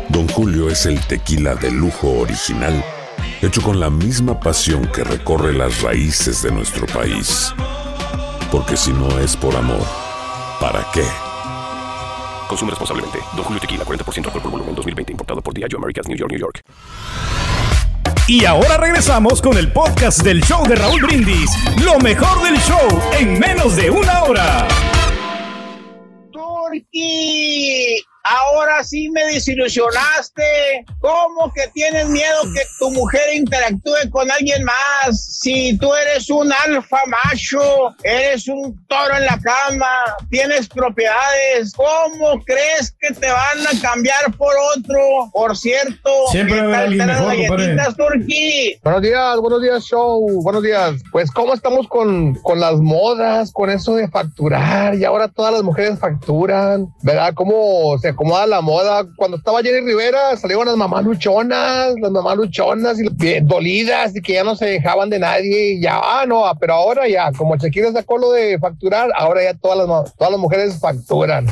[0.09, 2.85] Don Julio es el tequila de lujo original,
[3.43, 7.55] hecho con la misma pasión que recorre las raíces de nuestro país.
[8.51, 9.87] Porque si no es por amor,
[10.61, 11.05] ¿para qué?
[12.49, 13.19] Consume responsablemente.
[13.37, 15.13] Don Julio Tequila, 40% alcohol por volumen, 2020.
[15.13, 16.63] Importado por Diageo Americas, New York, New York.
[18.27, 21.51] Y ahora regresamos con el podcast del show de Raúl Brindis.
[21.83, 24.69] Lo mejor del show en menos de una hora.
[26.33, 30.85] Turki, ahora sí me desilusionaste.
[31.01, 35.39] ¿Cómo que tienes miedo que tu mujer interactúe con alguien más?
[35.41, 39.89] Si tú eres un alfa macho, eres un toro en la cama,
[40.31, 45.31] tienes propiedades, ¿cómo crees que te van a cambiar por otro?
[45.33, 48.79] Por cierto, Siempre ¿qué va a alguien mejor, galletitas, Turki?
[48.83, 50.43] Buenos días, buenos días, show.
[50.43, 50.95] Buenos días.
[51.13, 54.95] Pues, ¿cómo estamos con, con las modas, con eso de facturar?
[54.95, 57.33] Y ahora todas las mujeres facturan, ¿verdad?
[57.35, 59.07] ¿Cómo se acomoda la moda?
[59.17, 64.33] Cuando estaba Jenny Rivera, salieron las mamás luchonas, las mamás luchonas y dolidas y que
[64.33, 65.75] ya no se dejaban de nadie.
[65.75, 69.55] Y ya, ah, no, pero ahora ya, como Shakira sacó lo de facturar, ahora ya
[69.55, 71.47] todas las, todas las mujeres facturan.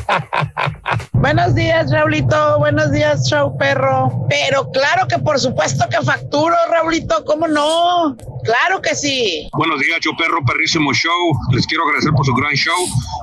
[1.12, 2.58] Buenos días, Raulito.
[2.58, 4.26] Buenos días, show perro.
[4.28, 7.24] Pero claro que por supuesto que facturo, Raulito.
[7.24, 8.16] ¿Cómo no?
[8.46, 9.48] Claro que sí.
[9.52, 11.32] Buenos días, yo perro, perrísimo show.
[11.52, 12.78] Les quiero agradecer por su gran show.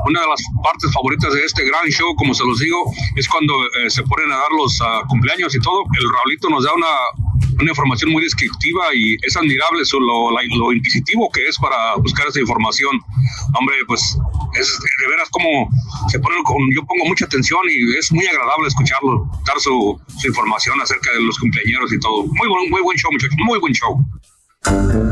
[0.05, 3.53] Una de las partes favoritas de este gran show, como se los digo, es cuando
[3.79, 5.83] eh, se ponen a dar los ah, cumpleaños y todo.
[5.99, 6.93] El Raulito nos da una,
[7.63, 12.99] información muy descriptiva y es admirable su- lo, inquisitivo que es para buscar esa información.
[13.57, 14.01] Hombre, pues
[14.59, 15.69] es de veras como
[16.09, 20.27] se pone con, yo pongo mucha atención y es muy agradable escucharlo, dar su, su
[20.27, 22.25] información acerca de los cumpleaños y todo.
[22.25, 23.97] Muy buen, muy buen show, muchachos, muy buen show.
[24.65, 25.03] Ay,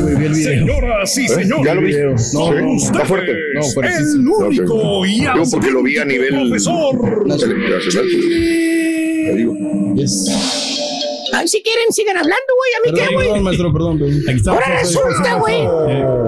[0.00, 0.52] güey, vi el video.
[0.66, 1.28] Señoras y ¿Eh?
[1.28, 1.94] señores, Ya lo vi.
[2.34, 3.32] No, no, está fuerte.
[3.54, 4.06] No, fuertísimo.
[4.14, 6.94] el No, único y Yo porque lo vi a nivel profesor.
[6.94, 8.04] internacional.
[9.26, 9.54] Te digo.
[11.34, 12.72] Ay, si quieren, sigan hablando, güey.
[12.74, 13.26] ¿A mí qué, güey?
[13.26, 14.00] perdón, maestro, perdón.
[14.46, 15.68] Ahora resulta, güey.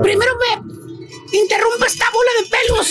[0.02, 0.60] Primero me
[1.33, 2.88] interrumpe esta bola de pelos.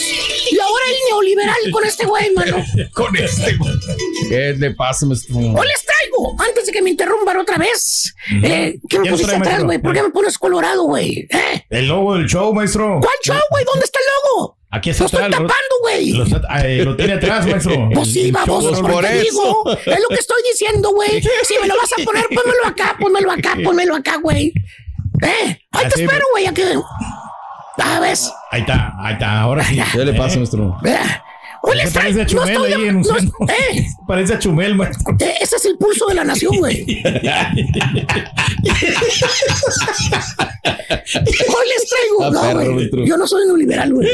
[0.52, 2.58] Y ahora el neoliberal con este güey, mano.
[2.94, 3.74] Con este, güey.
[4.30, 5.38] ¿Qué le pasa, maestro?
[5.38, 8.14] Hoy les traigo, antes de que me interrumpan otra vez.
[8.44, 9.78] Eh, ¿Qué me ¿Qué nos pusiste trae, atrás, güey?
[9.80, 11.28] ¿Por qué me pones colorado, güey?
[11.30, 11.66] ¿Eh?
[11.70, 13.00] El logo del show, maestro.
[13.02, 13.66] ¿Cuál show, güey?
[13.66, 14.06] ¿Dónde está el
[14.38, 14.58] logo?
[14.72, 16.12] Aquí está Lo estoy tapando, güey.
[16.12, 17.90] Lo, eh, tiene atrás, maestro.
[17.94, 19.64] Pues sí, show, por te digo.
[19.86, 21.22] Es lo que estoy diciendo, güey.
[21.22, 24.54] Si me lo vas a poner, pónmelo acá, pónmelo acá, pónmelo acá, güey.
[25.22, 25.60] ¿Eh?
[25.72, 26.64] Ahí te espero, güey, a que...
[27.82, 28.32] Ah, ¿ves?
[28.52, 29.80] Ahí está, ahí está, ahora sí.
[29.92, 30.78] ¿Qué le pasa, maestro?
[30.82, 31.24] Mira.
[31.62, 33.32] Hoy les Se parece a traigo- no Chumel estoy- ahí no- enunciando.
[33.50, 33.88] ¿eh?
[34.08, 35.16] Parece a Chumel, maestro.
[35.20, 36.86] Eh, Ese es el pulso de la nación, güey.
[40.40, 42.24] Hoy les traigo.
[42.24, 42.90] Ah, no, perro, güey.
[43.06, 44.08] Yo no soy neoliberal, güey.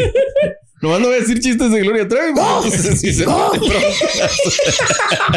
[0.85, 2.39] Nomás no voy a decir chistes de Gloria Trevi.
[2.95, 3.79] Si se puede, pero-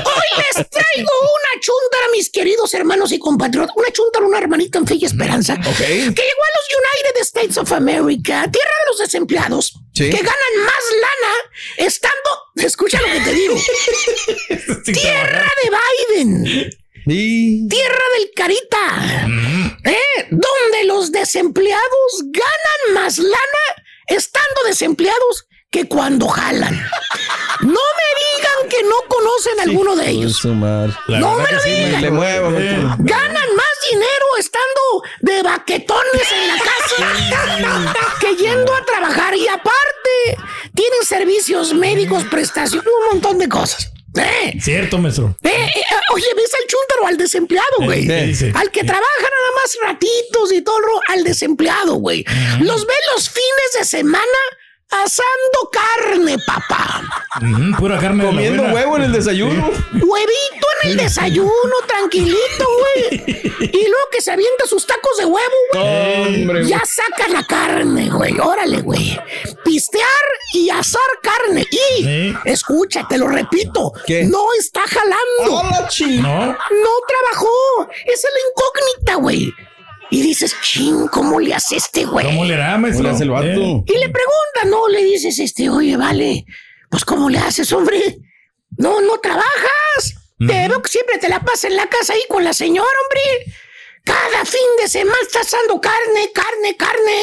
[0.04, 3.74] Hoy les traigo una chuntara, mis queridos hermanos y compatriotas.
[3.74, 5.54] Una chuntara, una hermanita en fe y esperanza.
[5.54, 5.78] Ok.
[5.78, 9.72] Que llegó a los United States of America, tierra de los desempleados.
[9.94, 10.11] Sí.
[10.11, 11.34] Que ganan más lana
[11.78, 12.30] estando.
[12.56, 13.54] Escucha lo que te digo.
[14.84, 15.70] tierra de
[16.18, 16.70] Biden.
[17.06, 17.66] Sí.
[17.70, 19.26] Tierra del Carita,
[19.87, 20.26] ¿eh?
[20.30, 26.75] donde los desempleados ganan más lana estando desempleados que cuando jalan.
[27.61, 30.44] No me digan que no conocen a alguno de ellos.
[30.44, 32.14] No me lo digan.
[32.14, 32.51] Muevo.
[32.51, 39.35] Ganan más dinero estando de baquetones en la casa que yendo a trabajar.
[39.37, 40.38] Y aparte,
[40.75, 43.90] tienen servicios médicos, prestaciones, un montón de cosas.
[44.18, 44.54] ¿Eh?
[44.61, 45.37] Cierto, maestro.
[45.42, 48.11] Eh, eh, oye, ves al chúntaro, al desempleado, güey.
[48.54, 50.78] Al que trabaja nada más ratitos y todo,
[51.09, 52.24] al desempleado, güey.
[52.61, 54.38] Los ve los fines de semana
[54.90, 57.03] asando carne, papá.
[57.79, 58.74] Pura carne de la Comiendo buena.
[58.74, 59.70] huevo en el desayuno.
[59.92, 61.53] Huevito en el desayuno,
[61.87, 63.22] tranquilito, güey.
[63.61, 66.42] Y luego que se avienta sus tacos de huevo, güey.
[66.42, 68.38] Hombre, Ya saca la carne, güey.
[68.40, 69.18] Órale, güey.
[69.64, 70.07] Pistear
[70.55, 71.66] y asar carne.
[71.70, 72.35] Y, Sí.
[72.44, 74.24] escucha, te lo repito, ¿Qué?
[74.24, 75.59] no está jalando.
[75.61, 76.22] ¡Hola, ching!
[76.22, 76.46] No.
[76.46, 77.88] No trabajó.
[78.07, 79.53] Esa es la incógnita, güey.
[80.11, 82.25] Y dices, ching, ¿cómo le hace este güey?
[82.27, 83.03] ¿Cómo le hará, ¿Cómo maestro?
[83.05, 83.47] le hace el vato?
[83.47, 86.47] Eh, Y le pregunta, no, le dices, este, oye, vale,
[86.90, 88.18] pues ¿cómo le haces, hombre?
[88.77, 90.14] No, no trabajas.
[90.38, 93.53] Te veo que siempre te la pasas en la casa ahí con la señora, hombre.
[94.05, 97.23] Cada fin de semana estás asando carne, carne, carne.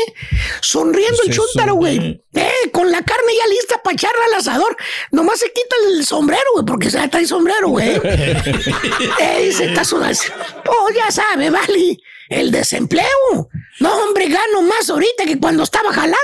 [0.61, 2.21] Sonriendo el Pues chúntaro, güey.
[2.33, 4.75] Eh, con la carne ya lista para echarla al asador.
[5.11, 7.89] Nomás se quita el sombrero, güey, porque se trae sombrero, güey.
[9.19, 10.19] eh, dice, está sudando.
[10.67, 11.97] Oh, ya sabe, vale.
[12.29, 13.49] El desempleo.
[13.79, 16.17] No, hombre, gano más ahorita que cuando estaba jalando,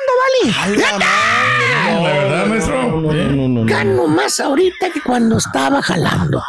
[0.43, 0.77] vale.
[0.77, 2.83] La verdad, maestro.
[2.83, 3.65] No, no, no, no.
[3.65, 6.41] Gano más ahorita que cuando estaba jalando.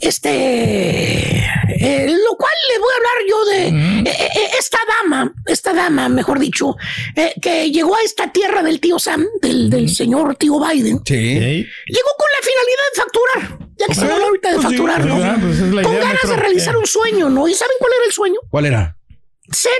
[0.00, 1.44] Este.
[1.80, 6.08] eh, lo cual le voy a hablar yo de eh, eh, esta dama, esta dama,
[6.08, 6.76] mejor dicho,
[7.16, 11.00] eh, que llegó a esta tierra del tío Sam, del, del señor tío Biden.
[11.04, 11.16] Sí.
[11.16, 13.58] Llegó con la finalidad de facturar.
[13.78, 15.16] Ya que se habla ahorita de pues sí, facturar, ¿no?
[15.16, 17.48] pues, ah, pues es la Con ganas de realizar un sueño, ¿no?
[17.48, 18.40] ¿Y saben cuál era el sueño?
[18.50, 18.96] ¿Cuál era?
[19.50, 19.72] Ser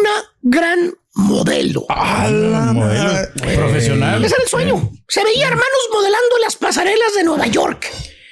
[0.00, 1.86] una gran modelo.
[1.88, 3.10] modelo
[3.54, 4.24] profesional.
[4.24, 4.90] Ese era el sueño.
[5.08, 7.86] Se veía hermanos modelando las pasarelas de Nueva York.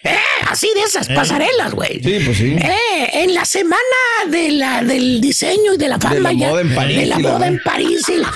[0.06, 2.00] Eh, así de esas pasarelas, güey.
[2.02, 2.56] Sí, pues sí.
[2.60, 3.80] Eh, en la semana
[4.28, 7.18] de la, del diseño y de la fama la ya, moda en París de la
[7.18, 8.02] la- moda en París.
[8.08, 8.32] y la-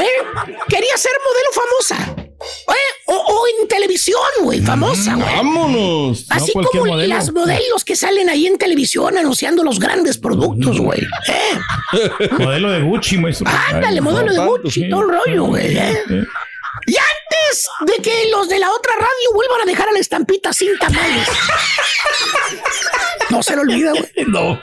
[0.00, 0.06] eh,
[0.68, 2.16] quería ser modelo famosa.
[2.68, 2.72] Eh,
[3.06, 5.34] o, o en televisión, güey, famosa, güey.
[5.36, 6.26] Vámonos.
[6.28, 7.14] Así como modelo.
[7.14, 11.00] las modelos que salen ahí en televisión anunciando los grandes productos, güey.
[11.00, 13.46] Eh, Modelo de Gucci, maestro.
[13.72, 15.76] ándale, modelo de Gucci, todo el rollo, güey.
[16.86, 20.52] Y antes de que los de la otra radio vuelvan a dejar a la estampita
[20.52, 21.26] sin tamales.
[23.30, 24.04] No se lo olvida, güey.
[24.28, 24.60] No.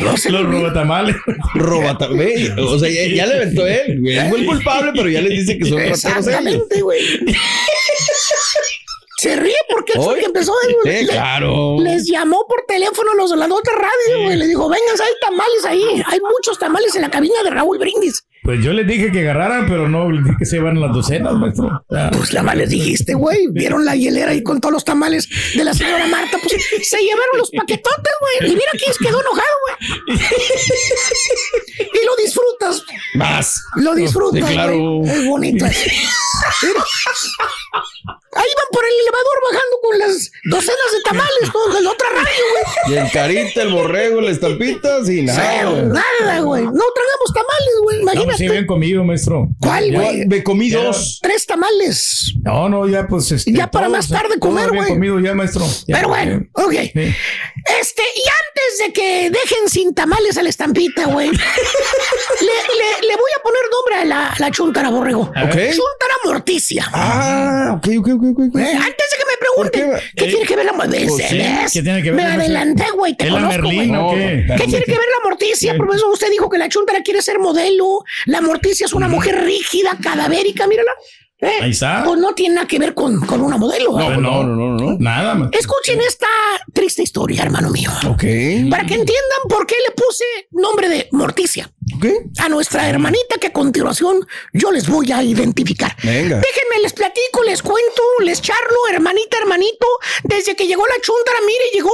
[0.00, 1.16] No se Los robatamales.
[1.54, 2.50] Robata, güey.
[2.60, 4.00] O sea, ya, ya le aventó él.
[4.00, 4.28] güey.
[4.28, 6.04] Fue el culpable, pero ya les dice que son rateros.
[6.04, 7.00] Exactamente, güey.
[9.18, 10.52] Se ríe porque él fue que empezó.
[10.66, 11.76] Sí, Le- claro.
[11.80, 14.36] Les llamó por teléfono a los de la otra radio, güey.
[14.36, 16.02] Le dijo, vengan, hay tamales ahí.
[16.06, 18.22] Hay muchos tamales en la cabina de Raúl Brindis.
[18.44, 21.32] Pues yo les dije que agarraran, pero no les dije que se llevan las docenas,
[21.32, 21.82] maestro.
[21.90, 23.46] Ah, Pues nada más les dijiste, güey.
[23.50, 25.26] Vieron la hielera ahí con todos los tamales
[25.56, 26.36] de la señora Marta.
[26.42, 26.54] Pues
[26.88, 28.50] se llevaron los paquetotes, güey.
[28.52, 30.20] Y mira quién se quedó enojado, güey.
[31.78, 32.82] y lo disfrutas.
[33.14, 33.62] Más.
[33.76, 34.46] Lo disfrutas.
[34.46, 34.76] Sí, claro.
[34.98, 35.10] güey.
[35.10, 35.64] Es bonito.
[35.64, 35.90] así.
[36.62, 36.84] Mira.
[38.36, 42.44] Ahí van por el elevador bajando con las docenas de tamales, con la otra radio,
[42.52, 42.94] güey.
[42.94, 45.52] Y el carita, el borrego, la estampita, sin nada.
[45.56, 45.84] Cero, güey.
[45.86, 46.62] nada, güey.
[46.64, 47.96] No tragamos tamales, güey.
[47.98, 48.38] No, pues Imagínate.
[48.38, 49.48] sí habían comido, maestro.
[49.60, 50.26] ¿Cuál, güey?
[50.26, 51.18] Me comí dos.
[51.22, 52.32] Tres tamales.
[52.42, 54.88] No, no, ya pues este, Ya para todos- más tarde todos comer, güey.
[54.88, 55.64] comido ya, maestro.
[55.86, 56.72] Ya, Pero bueno, ok.
[56.72, 57.14] Sí.
[57.80, 63.16] Este, y antes de que dejen sin tamales a la estampita, güey, le, le- le
[63.16, 65.22] voy a poner nombre a la, la chuntara, borrego.
[65.22, 65.32] Ok.
[65.54, 66.88] Chuntara morticia.
[66.92, 68.56] Ah, ok, ok, ok, ok.
[68.58, 71.06] Eh, antes de que me pregunten, ¿Por qué, Eh, tiene que ver la morticia?
[71.08, 74.00] pues ¿qué tiene que ver, Me adelanté, güey, te ¿Es la conozco, Merlín güey.
[74.00, 74.46] o qué?
[74.56, 75.76] ¿Qué tiene que ver la morticia?
[75.76, 78.04] Por eso usted dijo que la chuntara quiere ser modelo.
[78.26, 80.90] La morticia es una mujer rígida, cadavérica, mírala.
[81.40, 81.50] ¿Eh?
[81.60, 82.02] Ahí está.
[82.04, 83.98] Pues no tiene nada que ver con, con una modelo.
[83.98, 84.96] No, no, no, no, no.
[84.98, 85.60] Nada, maestro.
[85.60, 86.26] Escuchen esta
[86.72, 87.90] triste historia, hermano mío.
[88.08, 88.22] Ok.
[88.70, 92.06] Para que entiendan por qué le puse nombre de Morticia Ok.
[92.38, 95.94] a nuestra hermanita que a continuación yo les voy a identificar.
[96.02, 96.40] Venga.
[96.40, 99.86] Déjenme, les platico, les cuento, les charlo, hermanita, hermanito,
[100.22, 101.92] desde que llegó la chuntara, mire, llegó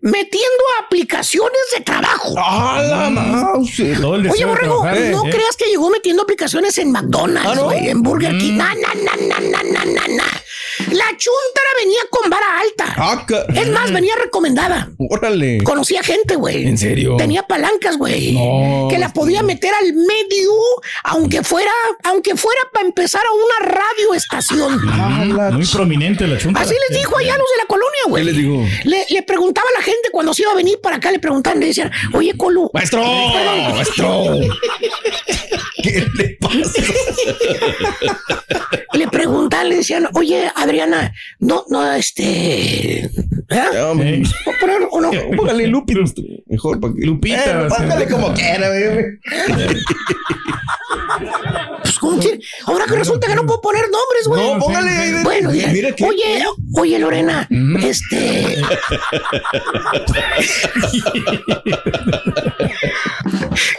[0.00, 2.34] metiendo aplicaciones de trabajo.
[2.36, 3.82] ¡Ah, la mouse!
[4.00, 5.30] Todo el Oye, Borrego, trabajar, no eh.
[5.30, 8.56] creas que llegó metiendo aplicaciones en McDonald's, ¿Ah, en Burger King.
[8.56, 10.24] Na, na, na, na, na, na, na, na.
[10.92, 12.94] La chuntara venía con vara alta.
[12.96, 14.90] Ah, Es más, venía recomendada.
[14.98, 15.62] Órale.
[15.64, 16.66] Conocía gente, güey.
[16.66, 17.16] ¿En serio?
[17.16, 18.32] Tenía palancas, güey.
[18.32, 18.88] No.
[18.90, 20.50] Que la podía meter al medio,
[21.04, 21.72] aunque fuera,
[22.04, 24.80] aunque fuera para empezar a una radioestación.
[24.90, 26.60] Ah, la Muy prominente la chunta.
[26.60, 28.24] Así les dijo allá a los de la colonia, güey.
[28.24, 28.64] ¿Qué les dijo?
[28.84, 31.60] Le, le preguntaba a la gente cuando se iba a venir para acá, le preguntaban,
[31.60, 32.70] le decían, oye, Colu.
[32.74, 33.02] ¡Maestro!
[33.74, 34.24] ¡Maestro!
[35.82, 36.82] ¿Qué le pasa?
[38.94, 43.04] Le preguntaban, le decían, oye, Adriana, no, no, este.
[43.04, 43.08] Eh.
[43.48, 45.10] ¿Puedo poner o no?
[45.36, 45.94] Póngale Lupi.
[46.46, 46.78] Mejor.
[46.98, 49.18] Lupita, Eh, póngale como quiera, güey.
[52.02, 52.40] ¿cómo quiere?
[52.66, 54.52] Ahora que resulta que no puedo poner nombres, güey.
[54.52, 55.10] No, póngale ahí.
[55.12, 56.04] de- Bueno, mira, que.
[56.04, 56.44] oye,
[56.76, 57.48] oye, Lorena,
[57.82, 58.60] este.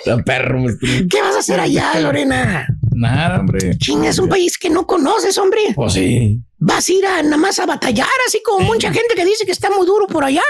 [0.05, 0.63] Está perro.
[1.09, 2.67] ¿Qué vas a hacer allá, Lorena?
[2.91, 3.77] Nada, hombre.
[3.77, 5.61] Ching, es un país que no conoces, hombre.
[5.75, 6.39] Pues sí.
[6.59, 9.51] Vas a ir a nada más a batallar, así como mucha gente que dice que
[9.51, 10.41] está muy duro por allá.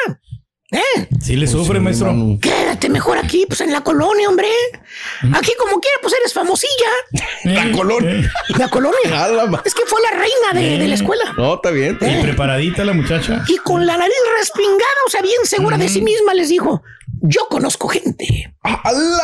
[0.74, 1.08] ¿Eh?
[1.22, 2.12] Sí le sufre, maestro.
[2.14, 2.38] mano.
[2.42, 4.48] Quédate mejor aquí, pues en la colonia, hombre.
[5.34, 6.90] Aquí como quiera, pues eres famosilla.
[7.44, 8.32] La colonia.
[8.58, 9.00] La colonia.
[9.24, 11.24] A la ma- Es que fue la reina de, de la escuela.
[11.38, 11.94] No, está bien.
[11.94, 13.44] está Y preparadita la muchacha.
[13.48, 16.82] Y con la nariz respingada, o sea, bien segura de sí misma, les dijo,
[17.22, 18.53] yo conozco gente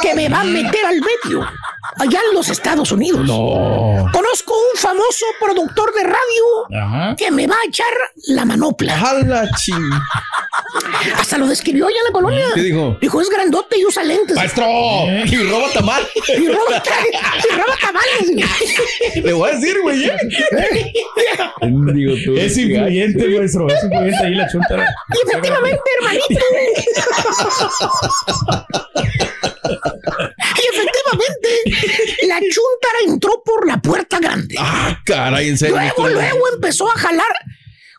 [0.01, 1.45] que me va a meter al medio
[1.97, 3.25] allá en los Estados Unidos.
[3.25, 4.09] No.
[4.11, 7.15] Conozco un famoso productor de radio Ajá.
[7.15, 7.87] que me va a echar
[8.27, 8.99] la manopla.
[8.99, 9.89] A la ching.
[11.17, 12.45] Hasta lo describió allá en la colonia.
[12.53, 12.97] ¿Qué dijo?
[13.01, 14.35] Dijo, es grandote y usa lentes.
[14.35, 14.65] ¡Maestro!
[15.25, 16.07] Y roba tamal.
[16.15, 16.83] Y roba,
[17.43, 18.29] y roba tamales.
[19.23, 20.03] Le voy a decir, güey.
[20.05, 20.17] ¿eh?
[21.93, 22.35] Digo tú.
[22.37, 23.67] Es influyente, maestro.
[23.69, 24.75] Es influyente ahí la chunta.
[24.75, 26.39] Y efectivamente, hermanito.
[29.83, 34.55] y efectivamente, la chuntara entró por la puerta grande.
[34.57, 35.75] Ah, caray, en serio.
[35.77, 37.33] Luego, luego empezó a jalar.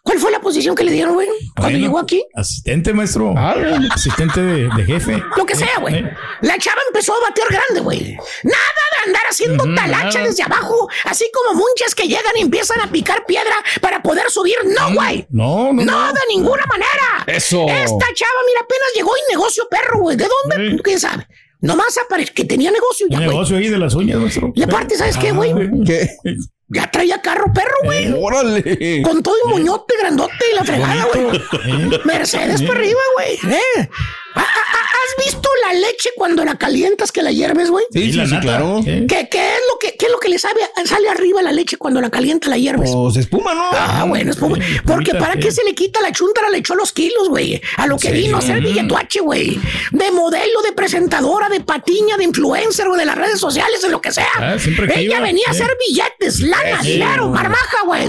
[0.02, 1.28] ¿Cuál fue la posición que le dieron, güey?
[1.54, 2.24] Cuando Bueno, llegó aquí.
[2.34, 3.34] Asistente, maestro.
[3.36, 3.54] Ah,
[3.90, 5.22] Asistente de, de jefe.
[5.36, 5.94] Lo que sea, güey.
[5.96, 6.10] Eh.
[6.40, 8.16] La chava empezó a batear grande, güey.
[8.42, 8.56] Nada
[8.96, 10.24] de andar haciendo Ujú, talacha nada.
[10.30, 14.56] desde abajo, así como muchas que llegan y empiezan a picar piedra para poder subir.
[14.64, 15.26] No, güey.
[15.28, 16.12] No, no, No, no.
[16.14, 17.24] de ninguna manera.
[17.26, 17.66] Eso.
[17.68, 20.16] Esta chava, mira, apenas llegó y negocio perro, güey.
[20.16, 20.70] ¿De dónde?
[20.70, 20.80] Sí.
[20.82, 21.26] ¿Quién sabe?
[21.60, 24.52] Nomás aparece que tenía negocio ya, Un negocio ahí de las uñas, maestro.
[24.54, 25.52] Y aparte, ¿sabes qué, güey?
[25.84, 26.08] ¿Qué?
[26.68, 28.12] Ya traía carro perro, güey.
[28.12, 29.02] Órale.
[29.02, 31.36] Con todo y moñote grandote y la fregada, güey.
[31.36, 32.00] Eh.
[32.04, 33.54] Mercedes para arriba, güey.
[33.54, 33.88] ¿Eh?
[34.34, 34.44] ¿Ha- ha-
[35.00, 37.84] ¿Has visto la leche cuando la calientas que la hierves, güey?
[37.92, 38.42] Sí, sí, la sí, nata.
[38.42, 38.80] claro.
[38.84, 41.76] ¿Qué, qué es lo que, qué es lo que le sabe, sale arriba la leche
[41.78, 42.90] cuando la calienta la hierves?
[42.92, 43.70] Pues espuma, ¿no?
[43.72, 46.92] Ah, bueno, es como- porque para qué se le quita la chuntara, le echó los
[46.92, 47.60] kilos, güey.
[47.76, 49.58] A lo que vino a ser billetuache, güey.
[49.90, 54.00] De modelo, de presentadora, de patiña, de influencer, o de las redes sociales, de lo
[54.00, 54.28] que sea.
[54.38, 56.92] Ah, siempre que Ella iba, venía a hacer billetes, lana, Sí.
[56.92, 58.08] dinero, marmaja, güey.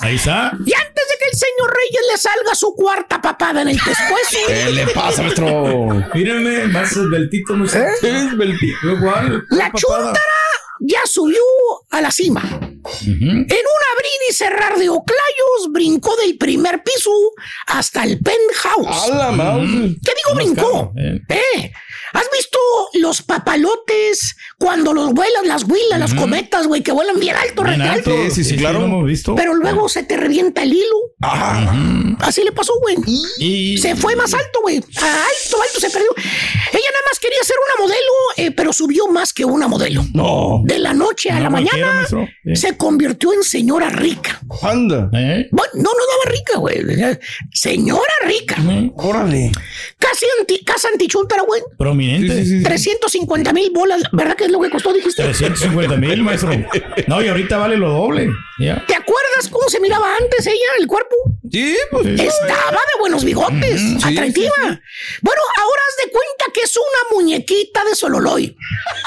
[0.00, 0.52] Ahí está.
[0.64, 4.38] Y antes de que el señor Reyes le salga su cuarta papada en el pescuezo.
[4.46, 6.04] ¿Qué le pasa, maestro?
[6.14, 7.86] Mírenme, más esbeltito, maestro.
[8.02, 8.92] Es beltito.
[8.92, 9.44] Igual.
[9.50, 9.78] La papada.
[9.78, 10.40] chuntara
[10.80, 11.42] ya subió
[11.90, 12.42] a la cima.
[12.42, 17.10] En un abrir y cerrar de oclayos, brincó del primer piso
[17.66, 19.10] hasta el penthouse.
[19.10, 19.96] ¡A la mouse!
[20.02, 20.92] ¿Qué digo brincó?
[20.96, 21.72] Eh,
[22.12, 22.58] ¿Has visto
[22.94, 27.80] los papalotes cuando los vuelan, las huilas, las cometas, güey, que vuelan bien alto, Bien
[27.80, 28.10] re alto.
[28.10, 28.34] alto?
[28.34, 28.84] Sí, sí, claro.
[28.84, 29.34] hemos visto.
[29.34, 30.96] Pero luego se te revienta el hilo.
[32.20, 32.96] Así le pasó, güey.
[33.38, 34.76] Y- Se fue más alto, güey.
[34.76, 36.08] A Alto, alto, se perdió.
[36.16, 40.04] Ella nada más quería ser una modelo, eh, pero subió más que una modelo.
[40.12, 40.60] No.
[40.64, 42.06] De la noche a No la mañana
[42.54, 44.40] se convirtió en señora rica.
[44.62, 45.08] Anda.
[45.14, 45.48] ¿Eh?
[45.52, 46.84] Bueno, no, no daba rica, güey.
[47.52, 48.56] Señora rica.
[48.96, 49.52] Órale.
[49.98, 51.62] Casi anti, casa antichúntara, güey.
[51.78, 52.60] Prominente.
[52.62, 55.22] 350 mil bolas, ¿verdad que es lo que costó, dijiste?
[55.22, 56.50] 350 mil, maestro.
[57.06, 58.28] No, y ahorita vale lo doble.
[58.58, 61.14] ¿Te acuerdas cómo se miraba antes ella, el cuerpo?
[61.50, 62.06] Sí, pues.
[62.06, 64.54] Estaba de buenos bigotes, sí, atractiva.
[65.22, 68.56] Bueno, ahora haz de cuenta que es una muñequita de Sololoy.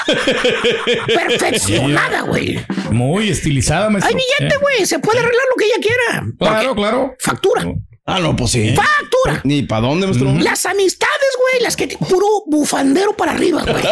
[1.06, 2.64] Perfeccionada, güey.
[2.90, 4.08] Muy estilizada, maestro.
[4.08, 4.58] Hay billete, ¿Eh?
[4.60, 4.86] güey.
[4.86, 6.26] Se puede arreglar lo que ella quiera.
[6.38, 7.14] Claro, claro.
[7.20, 7.64] Factura.
[8.06, 8.74] Ah, no, pues sí.
[8.76, 9.40] Factura.
[9.44, 10.30] Ni para dónde, maestro.
[10.38, 13.82] Las amistades, güey, las que te- puro bufandero para arriba, güey.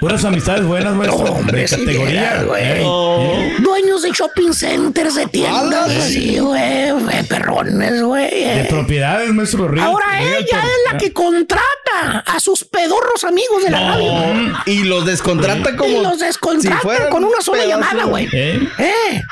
[0.00, 1.32] Puras amistades buenas, maestro.
[1.32, 2.42] Hombre, de sí categoría.
[2.44, 2.62] güey.
[2.64, 2.82] ¿eh?
[2.82, 3.56] ¿Eh?
[3.60, 8.44] Dueños de shopping centers, de tiendas, así, güey, güey, perrones, güey.
[8.44, 9.68] De propiedades, maestro.
[9.68, 14.12] Real- Ahora ella es la que contrata a sus pedorros amigos de la radio.
[14.12, 14.50] güey.
[14.66, 15.90] Y los descontrata como.
[15.90, 18.28] y los descontrata con una sola pedazo- llamada, güey.
[18.32, 18.68] ¿Eh?
[18.78, 19.22] Eh,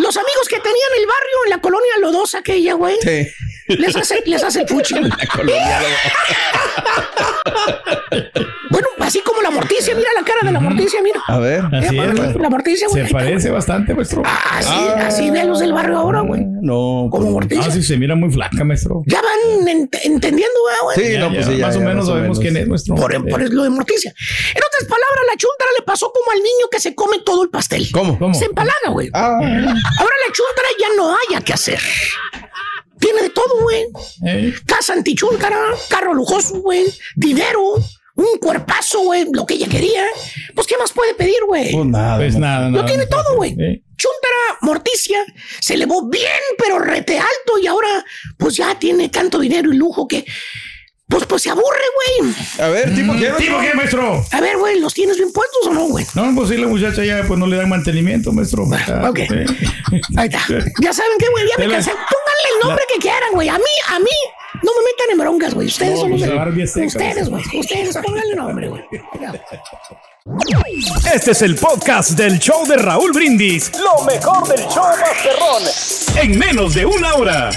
[0.00, 2.96] Los amigos que tenían el barrio en la colonia Lodosa aquella, güey.
[3.02, 3.26] Sí.
[3.68, 4.94] Les hace, les hace fuchi.
[5.00, 5.82] La colonia.
[8.10, 8.46] Bueno,
[9.06, 11.22] así como la morticia, mira la cara de la morticia, mira.
[11.26, 11.60] A ver.
[11.72, 13.06] Así Eh, es, la morticia, güey.
[13.06, 14.22] Se parece bastante, maestro.
[14.24, 15.04] Así, Ah.
[15.06, 16.42] así de los del barrio ahora, güey.
[16.62, 17.08] No.
[17.10, 17.64] Como morticia.
[17.66, 19.02] Ah, sí, se mira muy flaca, maestro.
[19.06, 20.96] Ya van ent- entendiendo, güey.
[20.96, 22.38] Sí, Ya, no, pues ya, sí, ya, más o menos más o sabemos menos.
[22.40, 22.94] quién es nuestro.
[22.96, 24.10] Por, por eh, lo de morticia.
[24.10, 27.50] En otras palabras, la chuntara le pasó como al niño que se come todo el
[27.50, 27.88] pastel.
[27.92, 28.18] ¿Cómo?
[28.18, 28.34] ¿Cómo?
[28.34, 29.08] Se empalaga, güey.
[29.14, 29.38] Ah.
[29.38, 31.80] Ahora la chuntara ya no haya que hacer.
[32.98, 33.84] Tiene de todo, güey.
[34.26, 34.54] ¿eh?
[34.66, 35.56] Casa antichúntara,
[35.88, 36.84] carro lujoso, güey.
[37.14, 37.60] Dinero,
[38.16, 39.26] un cuerpazo, güey.
[39.32, 40.04] Lo que ella quería.
[40.54, 41.72] Pues, ¿qué más puede pedir, güey?
[41.72, 42.16] Pues nada.
[42.16, 42.86] Pues nada, Lo nada.
[42.86, 43.52] tiene todo, güey.
[43.58, 43.82] ¿Eh?
[43.96, 45.18] Chuntara Morticia
[45.60, 48.04] se elevó bien, pero rete alto y ahora
[48.36, 50.26] pues ya tiene tanto dinero y lujo que
[51.08, 51.80] pues pues se aburre,
[52.20, 52.34] güey.
[52.58, 53.30] A ver, tipo, ¿qué?
[53.38, 54.24] ¿Tipo qué, maestro?
[54.32, 56.04] A ver, güey, ¿los tienes bien puestos o no, güey?
[56.14, 58.66] No, pues sí, la muchacha ya pues no le dan mantenimiento, maestro.
[58.72, 59.18] Ah, ok.
[59.20, 60.00] sí.
[60.16, 60.44] Ahí está.
[60.82, 61.90] Ya saben qué, güey, ya me cansé.
[61.90, 63.48] Pónganle el nombre que quieran, güey.
[63.48, 64.10] A mí, a mí,
[64.62, 65.66] no me metan en broncas, güey.
[65.68, 67.44] Ustedes No, son los pues, Barbie Azteca, Ustedes, güey.
[67.54, 68.84] Ustedes, pónganle nombre, güey.
[71.12, 73.72] Este es el podcast del show de Raúl Brindis.
[73.78, 75.62] Lo mejor del show Masterrón.
[76.22, 77.50] En menos de una hora.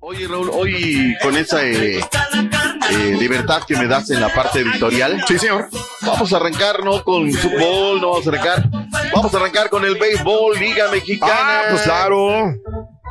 [0.00, 5.22] Oye, Raúl, hoy con esa eh, eh, libertad que me das en la parte editorial.
[5.26, 5.68] Sí, señor.
[6.02, 7.02] Vamos a arrancar, ¿no?
[7.02, 8.68] Con fútbol, no vamos a arrancar.
[9.12, 11.32] Vamos a arrancar con el béisbol, Liga Mexicana.
[11.36, 12.54] Ah, pues claro.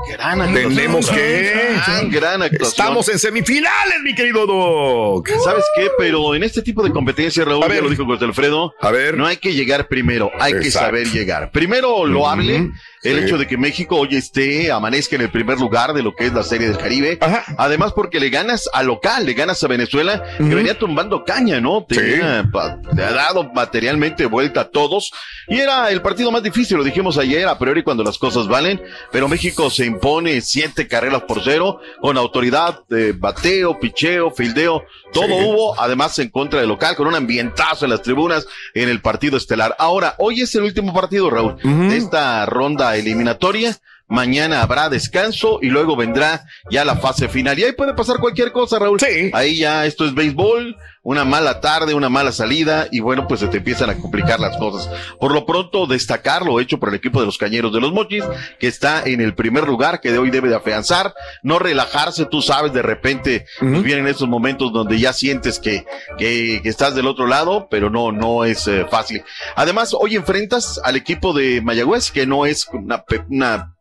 [0.07, 0.75] Gran actuación.
[0.75, 1.51] Tenemos que.
[1.87, 2.67] Gran, gran actuación.
[2.69, 5.27] Estamos en semifinales, mi querido Doc.
[5.43, 5.89] ¿Sabes qué?
[5.97, 9.17] Pero en este tipo de competencia, Raúl, A ya lo dijo José Alfredo, A ver.
[9.17, 10.87] no hay que llegar primero, hay que Exacto.
[10.87, 11.51] saber llegar.
[11.51, 12.71] Primero, lo hable
[13.03, 13.23] el Sí.
[13.25, 16.33] hecho de que México hoy esté, amanezca en el primer lugar de lo que es
[16.33, 17.17] la Serie del Caribe.
[17.21, 17.43] Ajá.
[17.57, 20.55] Además, porque le ganas a local, le ganas a Venezuela, que Ujú.
[20.55, 21.85] venía tumbando caña, ¿no?
[21.87, 25.11] Tenía, pa- le ha dado materialmente vuelta a todos.
[25.47, 28.81] Y era el partido más difícil, lo dijimos ayer, a priori cuando las cosas valen.
[29.11, 34.83] Pero México se impone siete carreras por cero, con autoridad de bateo, picheo, fildeo,
[35.13, 35.33] todo Sí.
[35.33, 39.37] hubo, además en contra del local, con un ambientazo en las tribunas en el partido
[39.37, 39.75] estelar.
[39.79, 43.75] Ahora, hoy es el último partido, Raúl, de esta ronda eliminatoria.
[44.07, 47.57] Mañana habrá descanso y luego vendrá ya la fase final.
[47.57, 48.99] Y ahí puede pasar cualquier cosa, Raúl.
[48.99, 49.31] Sí.
[49.33, 53.47] Ahí ya esto es béisbol, una mala tarde, una mala salida y bueno, pues se
[53.47, 54.89] te empiezan a complicar las cosas.
[55.19, 58.23] Por lo pronto, destacar lo hecho por el equipo de los Cañeros de los Mochis,
[58.59, 62.41] que está en el primer lugar, que de hoy debe de afianzar, no relajarse, tú
[62.41, 65.85] sabes, de repente pues, vienen esos momentos donde ya sientes que,
[66.17, 69.23] que, que estás del otro lado, pero no, no es eh, fácil.
[69.55, 73.74] Además, hoy enfrentas al equipo de Mayagüez, que no es una, una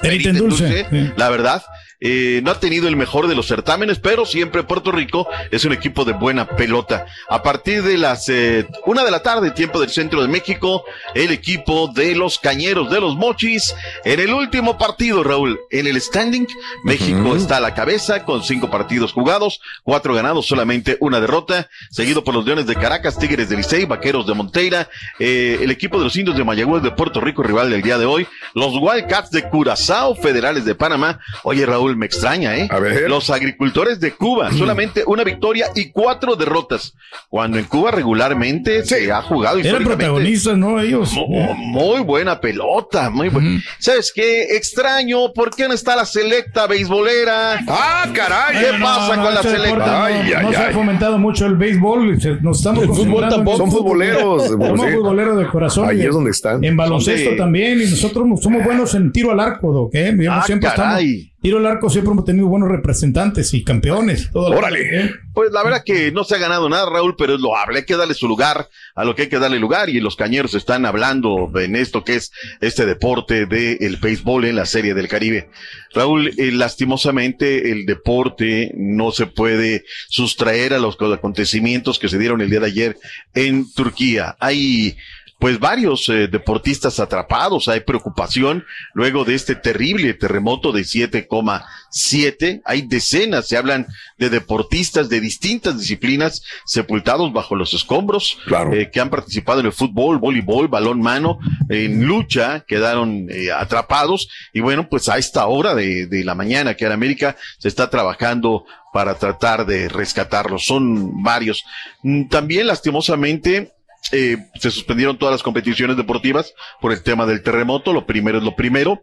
[0.00, 0.86] Perita en dulce.
[0.90, 1.12] Sí.
[1.16, 1.62] la verdad.
[2.04, 5.72] Eh, no ha tenido el mejor de los certámenes, pero siempre Puerto Rico es un
[5.72, 7.06] equipo de buena pelota.
[7.28, 10.84] A partir de las eh, una de la tarde, tiempo del centro de México,
[11.14, 13.74] el equipo de los Cañeros de los Mochis,
[14.04, 16.46] en el último partido, Raúl, en el standing,
[16.84, 22.24] México está a la cabeza con cinco partidos jugados, cuatro ganados, solamente una derrota, seguido
[22.24, 24.88] por los Leones de Caracas, Tigres de Licey, Vaqueros de Monteira,
[25.18, 28.06] eh, el equipo de los Indios de Mayagüez de Puerto Rico, rival del día de
[28.06, 31.18] hoy, los Wildcats de de Curazao Federales de Panamá.
[31.42, 32.68] Oye, Raúl, me extraña, ¿eh?
[32.70, 33.08] A ver.
[33.08, 36.94] Los agricultores de Cuba, solamente una victoria y cuatro derrotas.
[37.28, 40.80] Cuando en Cuba regularmente se ha jugado Eran protagonistas, ¿no?
[40.80, 41.12] Ellos.
[41.14, 43.62] Mu- Muy buena pelota, muy buena.
[43.78, 44.56] ¿Sabes qué?
[44.56, 47.60] Extraño, ¿por qué no está la selecta beisbolera?
[47.68, 48.58] ¡Ah, caray!
[48.64, 49.86] ¿Qué No, pasa no, con la selecta?
[49.86, 52.18] No, Ay, ay, no se ha fomentado mucho el béisbol.
[52.42, 53.56] Nos estamos El fútbol tampoco.
[53.58, 54.48] Son futboleros.
[54.48, 54.92] Somos sí.
[54.92, 55.88] futboleros de corazón.
[55.88, 56.62] Ahí y- es donde están.
[56.64, 57.80] En baloncesto de- también.
[57.80, 60.12] Y nosotros somos buenos en tiro al arco, Doc, ¿eh?
[60.16, 61.14] Digamos, Ah, siempre caray.
[61.16, 61.31] estamos.
[61.42, 64.30] Tiro al arco siempre hemos tenido buenos representantes y campeones.
[64.32, 65.00] Órale.
[65.00, 65.10] ¿eh?
[65.34, 67.80] Pues la verdad que no se ha ganado nada, Raúl, pero es loable.
[67.80, 69.90] Hay que darle su lugar a lo que hay que darle lugar.
[69.90, 72.30] Y los cañeros están hablando en esto que es
[72.60, 75.48] este deporte del béisbol en la Serie del Caribe.
[75.92, 82.40] Raúl, eh, lastimosamente el deporte no se puede sustraer a los acontecimientos que se dieron
[82.40, 82.96] el día de ayer
[83.34, 84.36] en Turquía.
[84.38, 84.96] Hay
[85.42, 88.64] pues varios eh, deportistas atrapados, hay preocupación
[88.94, 93.88] luego de este terrible terremoto de 7,7, hay decenas, se hablan
[94.18, 98.72] de deportistas de distintas disciplinas sepultados bajo los escombros, Claro.
[98.72, 104.28] eh, que han participado en el fútbol, voleibol, balón mano, en lucha, quedaron eh, atrapados
[104.52, 107.90] y bueno, pues a esta hora de, de la mañana que en América se está
[107.90, 111.64] trabajando para tratar de rescatarlos, son varios.
[112.04, 113.72] Mm, También lastimosamente
[114.12, 117.92] eh, se suspendieron todas las competiciones deportivas por el tema del terremoto.
[117.92, 119.00] Lo primero es lo primero.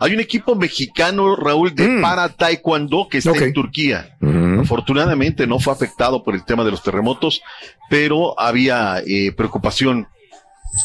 [0.00, 4.16] Hay un equipo mexicano, Raúl, de para taekwondo que está en Turquía.
[4.20, 4.60] Ujú.
[4.62, 7.42] Afortunadamente no fue afectado por el tema de los terremotos,
[7.90, 10.08] pero había eh, preocupación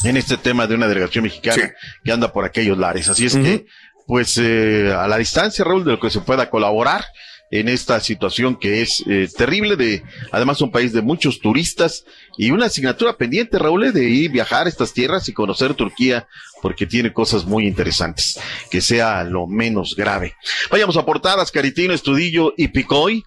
[0.04, 1.70] en este tema de una delegación mexicana Sí.
[2.04, 3.08] que anda por aquellos lares.
[3.08, 3.64] Así es que,
[4.06, 7.04] pues, eh, a la distancia, Raúl, de lo que se pueda colaborar
[7.50, 12.04] en esta situación que es eh, terrible de, además un país de muchos turistas
[12.36, 16.28] y una asignatura pendiente, Raúl, eh, de ir viajar a estas tierras y conocer Turquía
[16.60, 18.38] porque tiene cosas muy interesantes,
[18.70, 20.34] que sea lo menos grave.
[20.70, 23.24] Vayamos a portadas, Caritino, Estudillo y Picoy.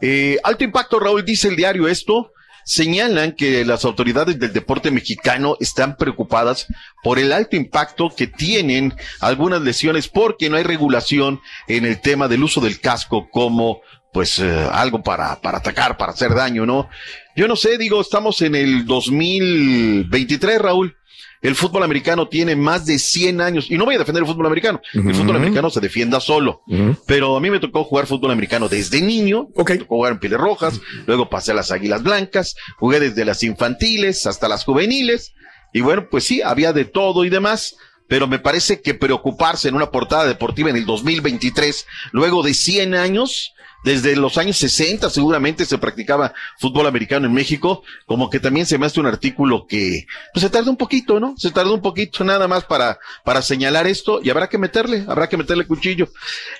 [0.00, 2.32] Eh, alto impacto, Raúl, dice el diario esto.
[2.64, 6.66] Señalan que las autoridades del deporte mexicano están preocupadas
[7.02, 12.28] por el alto impacto que tienen algunas lesiones porque no hay regulación en el tema
[12.28, 13.80] del uso del casco como
[14.12, 16.88] pues eh, algo para, para atacar, para hacer daño, ¿no?
[17.34, 20.96] Yo no sé, digo, estamos en el 2023, Raúl.
[21.44, 24.46] El fútbol americano tiene más de 100 años, y no voy a defender el fútbol
[24.46, 26.62] americano, el fútbol americano se defienda solo,
[27.06, 30.40] pero a mí me tocó jugar fútbol americano desde niño, me tocó jugar en Pieles
[30.40, 35.34] Rojas, luego pasé a las Águilas Blancas, jugué desde las infantiles hasta las juveniles,
[35.74, 37.76] y bueno, pues sí, había de todo y demás,
[38.08, 42.94] pero me parece que preocuparse en una portada deportiva en el 2023, luego de 100
[42.94, 43.52] años,
[43.84, 48.78] desde los años 60 seguramente se practicaba fútbol americano en México, como que también se
[48.78, 51.34] me hace un artículo que pues se tardó un poquito, ¿no?
[51.36, 55.28] Se tardó un poquito nada más para, para señalar esto y habrá que meterle, habrá
[55.28, 56.08] que meterle cuchillo.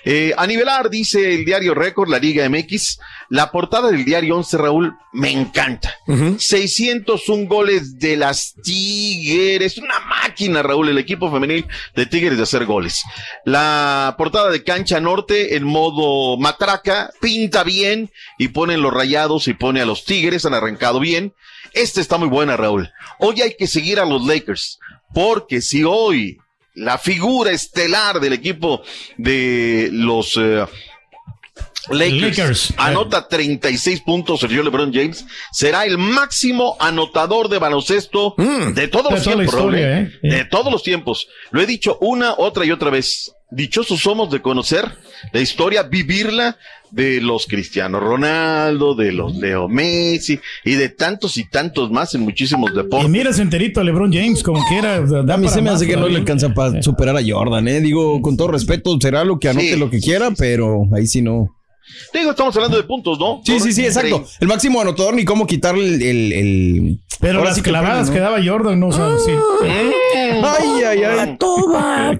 [0.03, 2.99] Eh, a nivelar, dice el diario Récord, la Liga MX,
[3.29, 5.95] la portada del diario 11, Raúl, me encanta.
[6.37, 11.65] 601 goles de las Tigres, una máquina, Raúl, el equipo femenil
[11.95, 13.01] de Tigres de hacer goles.
[13.45, 19.53] La portada de Cancha Norte en modo matraca, pinta bien y ponen los rayados y
[19.53, 21.33] pone a los Tigres, han arrancado bien.
[21.73, 22.91] Esta está muy buena, Raúl.
[23.19, 24.79] Hoy hay que seguir a los Lakers,
[25.13, 26.37] porque si hoy
[26.73, 28.81] la figura estelar del equipo
[29.17, 30.65] de los eh,
[31.89, 32.73] Lakers, Lakers.
[32.77, 39.15] anota 36 puntos Sergio LeBron James, será el máximo anotador de baloncesto de todos De
[39.15, 40.19] los tiempos, historia, ¿eh?
[40.23, 40.29] ¿eh?
[40.29, 41.27] de todos los tiempos.
[41.51, 43.31] Lo he dicho una, otra y otra vez.
[43.51, 44.91] Dichosos somos de conocer
[45.31, 46.57] la historia, vivirla
[46.95, 52.21] de los Cristiano Ronaldo, de los Leo Messi y de tantos y tantos más en
[52.21, 53.09] muchísimos Y deportes.
[53.09, 54.95] miras enterito a LeBron James, como que era.
[54.97, 57.81] A mí se me hace que no le alcanza para superar a Jordan, ¿eh?
[57.81, 61.21] Digo, con todo respeto, será lo que anote Sí, lo que quiera, pero ahí sí
[61.21, 61.49] no.
[62.13, 63.41] Digo, estamos hablando de puntos, ¿no?
[63.45, 64.25] Sí, sí, sí, exacto.
[64.39, 66.01] El máximo anotador, ni cómo quitarle el.
[66.01, 68.23] el, el- Pero ahora las sí que clavadas que ¿no?
[68.23, 69.31] daba Jordan, no sabes si.
[69.63, 71.37] Ay, ay, ay.
[71.37, 72.17] Toma,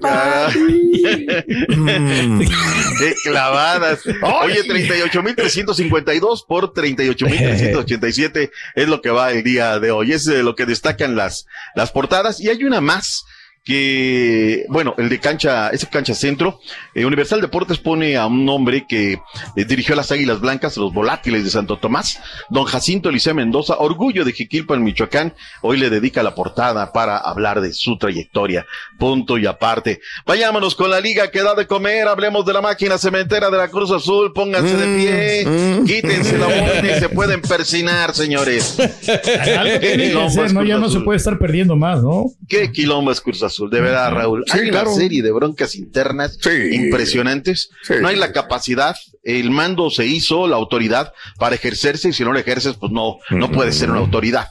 [2.98, 4.00] Qué clavadas.
[4.06, 10.12] Oye, 38.352 por 38.387 es lo que va el día de hoy.
[10.12, 12.40] Es eh, lo que destacan las, las portadas.
[12.40, 13.24] Y hay una más
[13.66, 16.60] que, bueno, el de cancha, ese cancha centro,
[16.94, 19.14] eh, Universal Deportes pone a un hombre que
[19.56, 23.74] eh, dirigió a las Águilas Blancas, los volátiles de Santo Tomás, don Jacinto Eliseo Mendoza,
[23.78, 28.64] orgullo de Jiquilpan, Michoacán, hoy le dedica la portada para hablar de su trayectoria,
[29.00, 30.00] punto y aparte.
[30.24, 33.66] Vayámonos con la liga que da de comer, hablemos de la máquina cementera de la
[33.66, 38.78] Cruz Azul, pónganse de pie, quítense la boina y se pueden persinar, señores.
[38.78, 40.62] Algo tiene que quilombo hacer, es ¿no?
[40.62, 42.26] Ya no se puede estar perdiendo más, ¿no?
[42.48, 43.55] Qué quilombo es Cruz Azul.
[43.56, 44.44] Azul, de verdad, Raúl.
[44.46, 44.90] Sí, hay claro.
[44.90, 46.38] una serie de broncas internas
[46.72, 47.70] impresionantes.
[47.82, 47.94] Sí.
[48.00, 48.96] No hay la capacidad,
[49.26, 53.18] el mando se hizo, la autoridad, para ejercerse, y si no lo ejerces, pues no,
[53.30, 54.48] no puede ser una autoridad.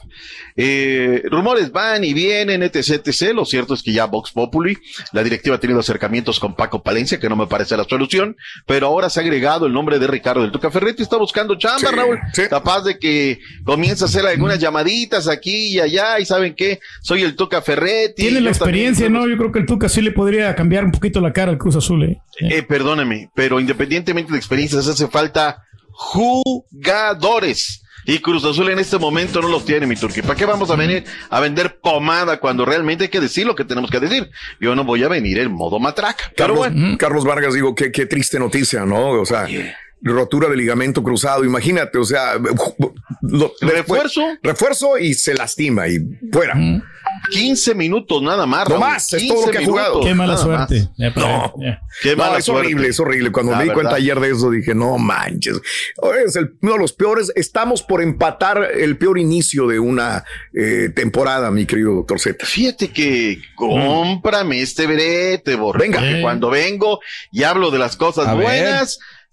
[0.58, 3.32] Eh, rumores van y vienen, etc, etc.
[3.34, 4.76] Lo cierto es que ya Vox Populi,
[5.12, 8.86] la directiva ha tenido acercamientos con Paco Palencia, que no me parece la solución, pero
[8.86, 11.94] ahora se ha agregado el nombre de Ricardo del Tuca Ferretti, está buscando chamba, Sí,
[11.94, 12.18] Raúl,
[12.48, 17.22] capaz de que comience a hacer algunas llamaditas aquí y allá, y saben qué, soy
[17.22, 18.22] el Tuca Ferretti.
[18.22, 19.26] Tiene la también- experiencia, ¿no?
[19.28, 21.76] Yo creo que el Tuca sí le podría cambiar un poquito la cara al Cruz
[21.76, 22.18] Azul, ¿eh?
[22.40, 24.38] Eh, perdóname, pero independientemente de
[24.74, 27.82] hace falta jugadores.
[28.08, 30.22] Y Cruz Azul en este momento no los tiene, mi turqui.
[30.22, 33.64] ¿Para qué vamos a venir a vender pomada cuando realmente hay que decir lo que
[33.64, 34.30] tenemos que decir?
[34.60, 36.30] Yo no voy a venir en modo matraca.
[36.36, 39.08] Pero Carlos, bueno, Carlos Vargas, digo, qué, qué triste noticia, ¿no?
[39.08, 39.48] O sea,
[40.02, 42.34] rotura de ligamento cruzado, imagínate, o sea,
[43.22, 44.22] lo- ¿Refuerzo?
[44.42, 45.98] refuerzo y se lastima y
[46.32, 46.54] fuera.
[47.30, 48.68] 15 minutos nada más.
[48.68, 50.00] No más, es todo lo 15 que ha jugado.
[50.00, 50.88] Qué mala nada suerte.
[50.98, 51.54] Ya, No.
[51.60, 51.80] ya.
[52.02, 52.66] Qué No, mala es suerte.
[52.66, 53.32] horrible, es horrible.
[53.32, 54.02] Cuando La me di cuenta verdad.
[54.02, 55.60] ayer de eso, dije, no manches.
[56.24, 57.32] Es el- uno de los peores.
[57.34, 60.24] Estamos por empatar el peor inicio de una
[60.54, 62.44] eh, temporada, mi querido doctor Z.
[62.44, 65.78] Fíjate que cómprame este brete, Borja.
[65.82, 66.10] Venga.
[66.18, 66.20] Eh.
[66.22, 67.00] cuando vengo
[67.32, 68.46] y hablo de las cosas A ver.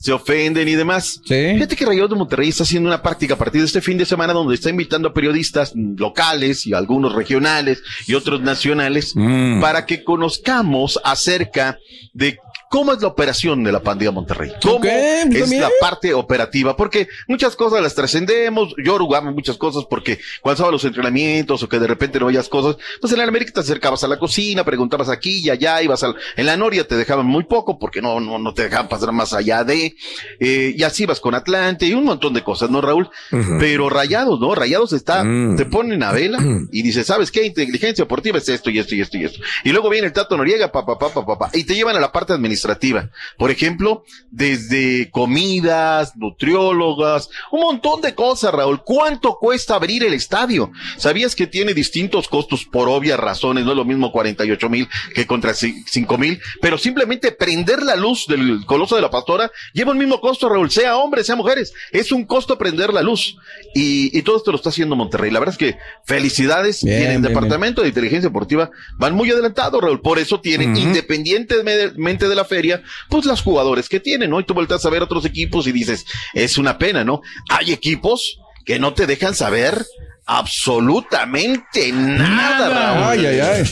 [0.03, 1.21] Se ofenden y demás.
[1.25, 4.03] Fíjate que Rayados de Monterrey está haciendo una práctica a partir de este fin de
[4.05, 9.61] semana donde está invitando a periodistas locales y algunos regionales y otros nacionales Mm.
[9.61, 11.77] para que conozcamos acerca
[12.13, 12.37] de
[12.73, 14.51] cómo es la operación de la pandilla Monterrey.
[14.59, 15.61] ¿Cómo Ok, es también.
[15.61, 16.75] la parte operativa?
[16.75, 18.73] Porque muchas cosas las trascendemos.
[18.83, 22.49] Yo arrugaba muchas cosas porque cuando estaba los entrenamientos o que de repente no veías
[22.49, 26.01] cosas, pues en la América te acercabas a la cocina, preguntabas aquí y allá, ibas
[26.01, 29.11] al, en la Noria te dejaban muy poco porque no, no, no te dejaban pasar
[29.11, 29.95] más allá de,
[30.39, 33.07] eh, y así vas con Atlante y un montón de cosas, ¿no, Raúl?
[33.59, 34.55] Pero Rayados, ¿no?
[34.55, 35.57] Rayados está, Mm.
[35.57, 36.39] te ponen a vela
[36.71, 37.45] y dice, ¿sabes qué?
[37.45, 39.39] Inteligencia deportiva es esto y esto y esto y esto.
[39.63, 41.95] Y luego viene el Tato Noriega, pa, pa, pa, pa, pa, pa, y te llevan
[41.95, 42.62] a la parte administrativa.
[43.37, 48.83] Por ejemplo, desde comidas, nutriólogas, un montón de cosas, Raúl.
[48.83, 50.71] ¿Cuánto cuesta abrir el estadio?
[50.97, 53.65] ¿Sabías que tiene distintos costos por obvias razones?
[53.65, 58.25] No es lo mismo 48 mil que contra 5 mil, pero simplemente prender la luz
[58.27, 61.73] del Coloso de la Pastora lleva el mismo costo, Raúl, sea hombres, sea mujeres.
[61.91, 63.37] Es un costo prender la luz.
[63.73, 65.31] Y, y todo esto lo está haciendo Monterrey.
[65.31, 66.83] La verdad es que felicidades.
[66.83, 68.71] Bien, tienen bien, departamento de inteligencia deportiva.
[68.97, 70.01] Van muy adelantados, Raúl.
[70.01, 74.39] Por eso tienen, independientemente de la feria, pues las jugadores que tienen, ¿no?
[74.39, 77.21] Y tú volteas a ver otros equipos y dices, es una pena, ¿no?
[77.49, 79.83] Hay equipos que no te dejan saber
[80.25, 83.03] absolutamente nada, Raúl.
[83.03, 83.63] Ay, ay, ay.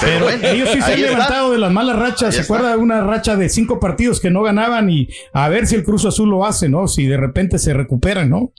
[0.00, 1.10] Pero bueno, ellos sí se han está.
[1.10, 2.34] levantado de las malas rachas.
[2.34, 4.88] ¿Se acuerda de una racha de cinco partidos que no ganaban?
[4.90, 6.88] Y a ver si el Cruz Azul lo hace, ¿no?
[6.88, 8.52] Si de repente se recuperan, ¿no?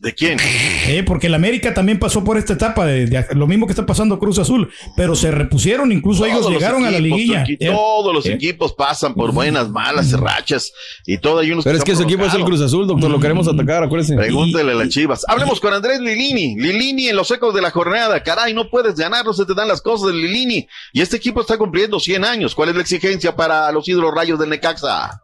[0.00, 0.38] ¿De quién?
[0.86, 3.86] Eh, porque el América también pasó por esta etapa de, de lo mismo que está
[3.86, 7.44] pasando Cruz Azul, pero se repusieron, incluso ellos Todos llegaron a la liguilla.
[7.48, 8.32] Eh, Todos los eh.
[8.32, 10.72] equipos pasan por buenas, malas, rachas
[11.06, 11.40] y todo.
[11.40, 12.44] Hay unos Pero es que se ese equipo es el.
[12.44, 13.10] Cruz Azul, doctor.
[13.10, 14.14] Lo queremos atacar, acuérdense.
[14.14, 15.24] Pregúntale a las chivas.
[15.28, 16.56] Hablemos con Andrés Lilini.
[16.56, 18.22] Lilini en los ecos de la jornada.
[18.22, 20.66] Caray, no puedes ganar, no se te dan las cosas de Lilini.
[20.92, 22.54] Y este equipo está cumpliendo 100 años.
[22.54, 25.20] ¿Cuál es la exigencia para los ídolos rayos del Necaxa?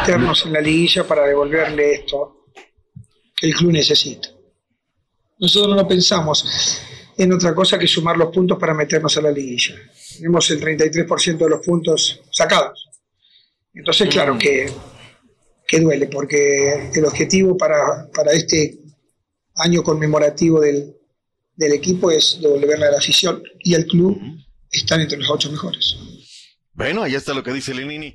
[0.00, 2.41] meternos en la liguilla para devolverle esto
[3.42, 4.28] que el club necesita.
[5.40, 6.78] Nosotros no pensamos
[7.18, 9.74] en otra cosa que sumar los puntos para meternos a la liguilla.
[10.16, 12.88] Tenemos el 33% de los puntos sacados.
[13.74, 14.72] Entonces, claro que,
[15.66, 18.78] que duele, porque el objetivo para, para este
[19.56, 20.94] año conmemorativo del,
[21.56, 24.20] del equipo es devolverle a la afición y al club
[24.70, 25.96] están entre los ocho mejores.
[26.74, 28.14] Bueno, ahí está lo que dice Lilini.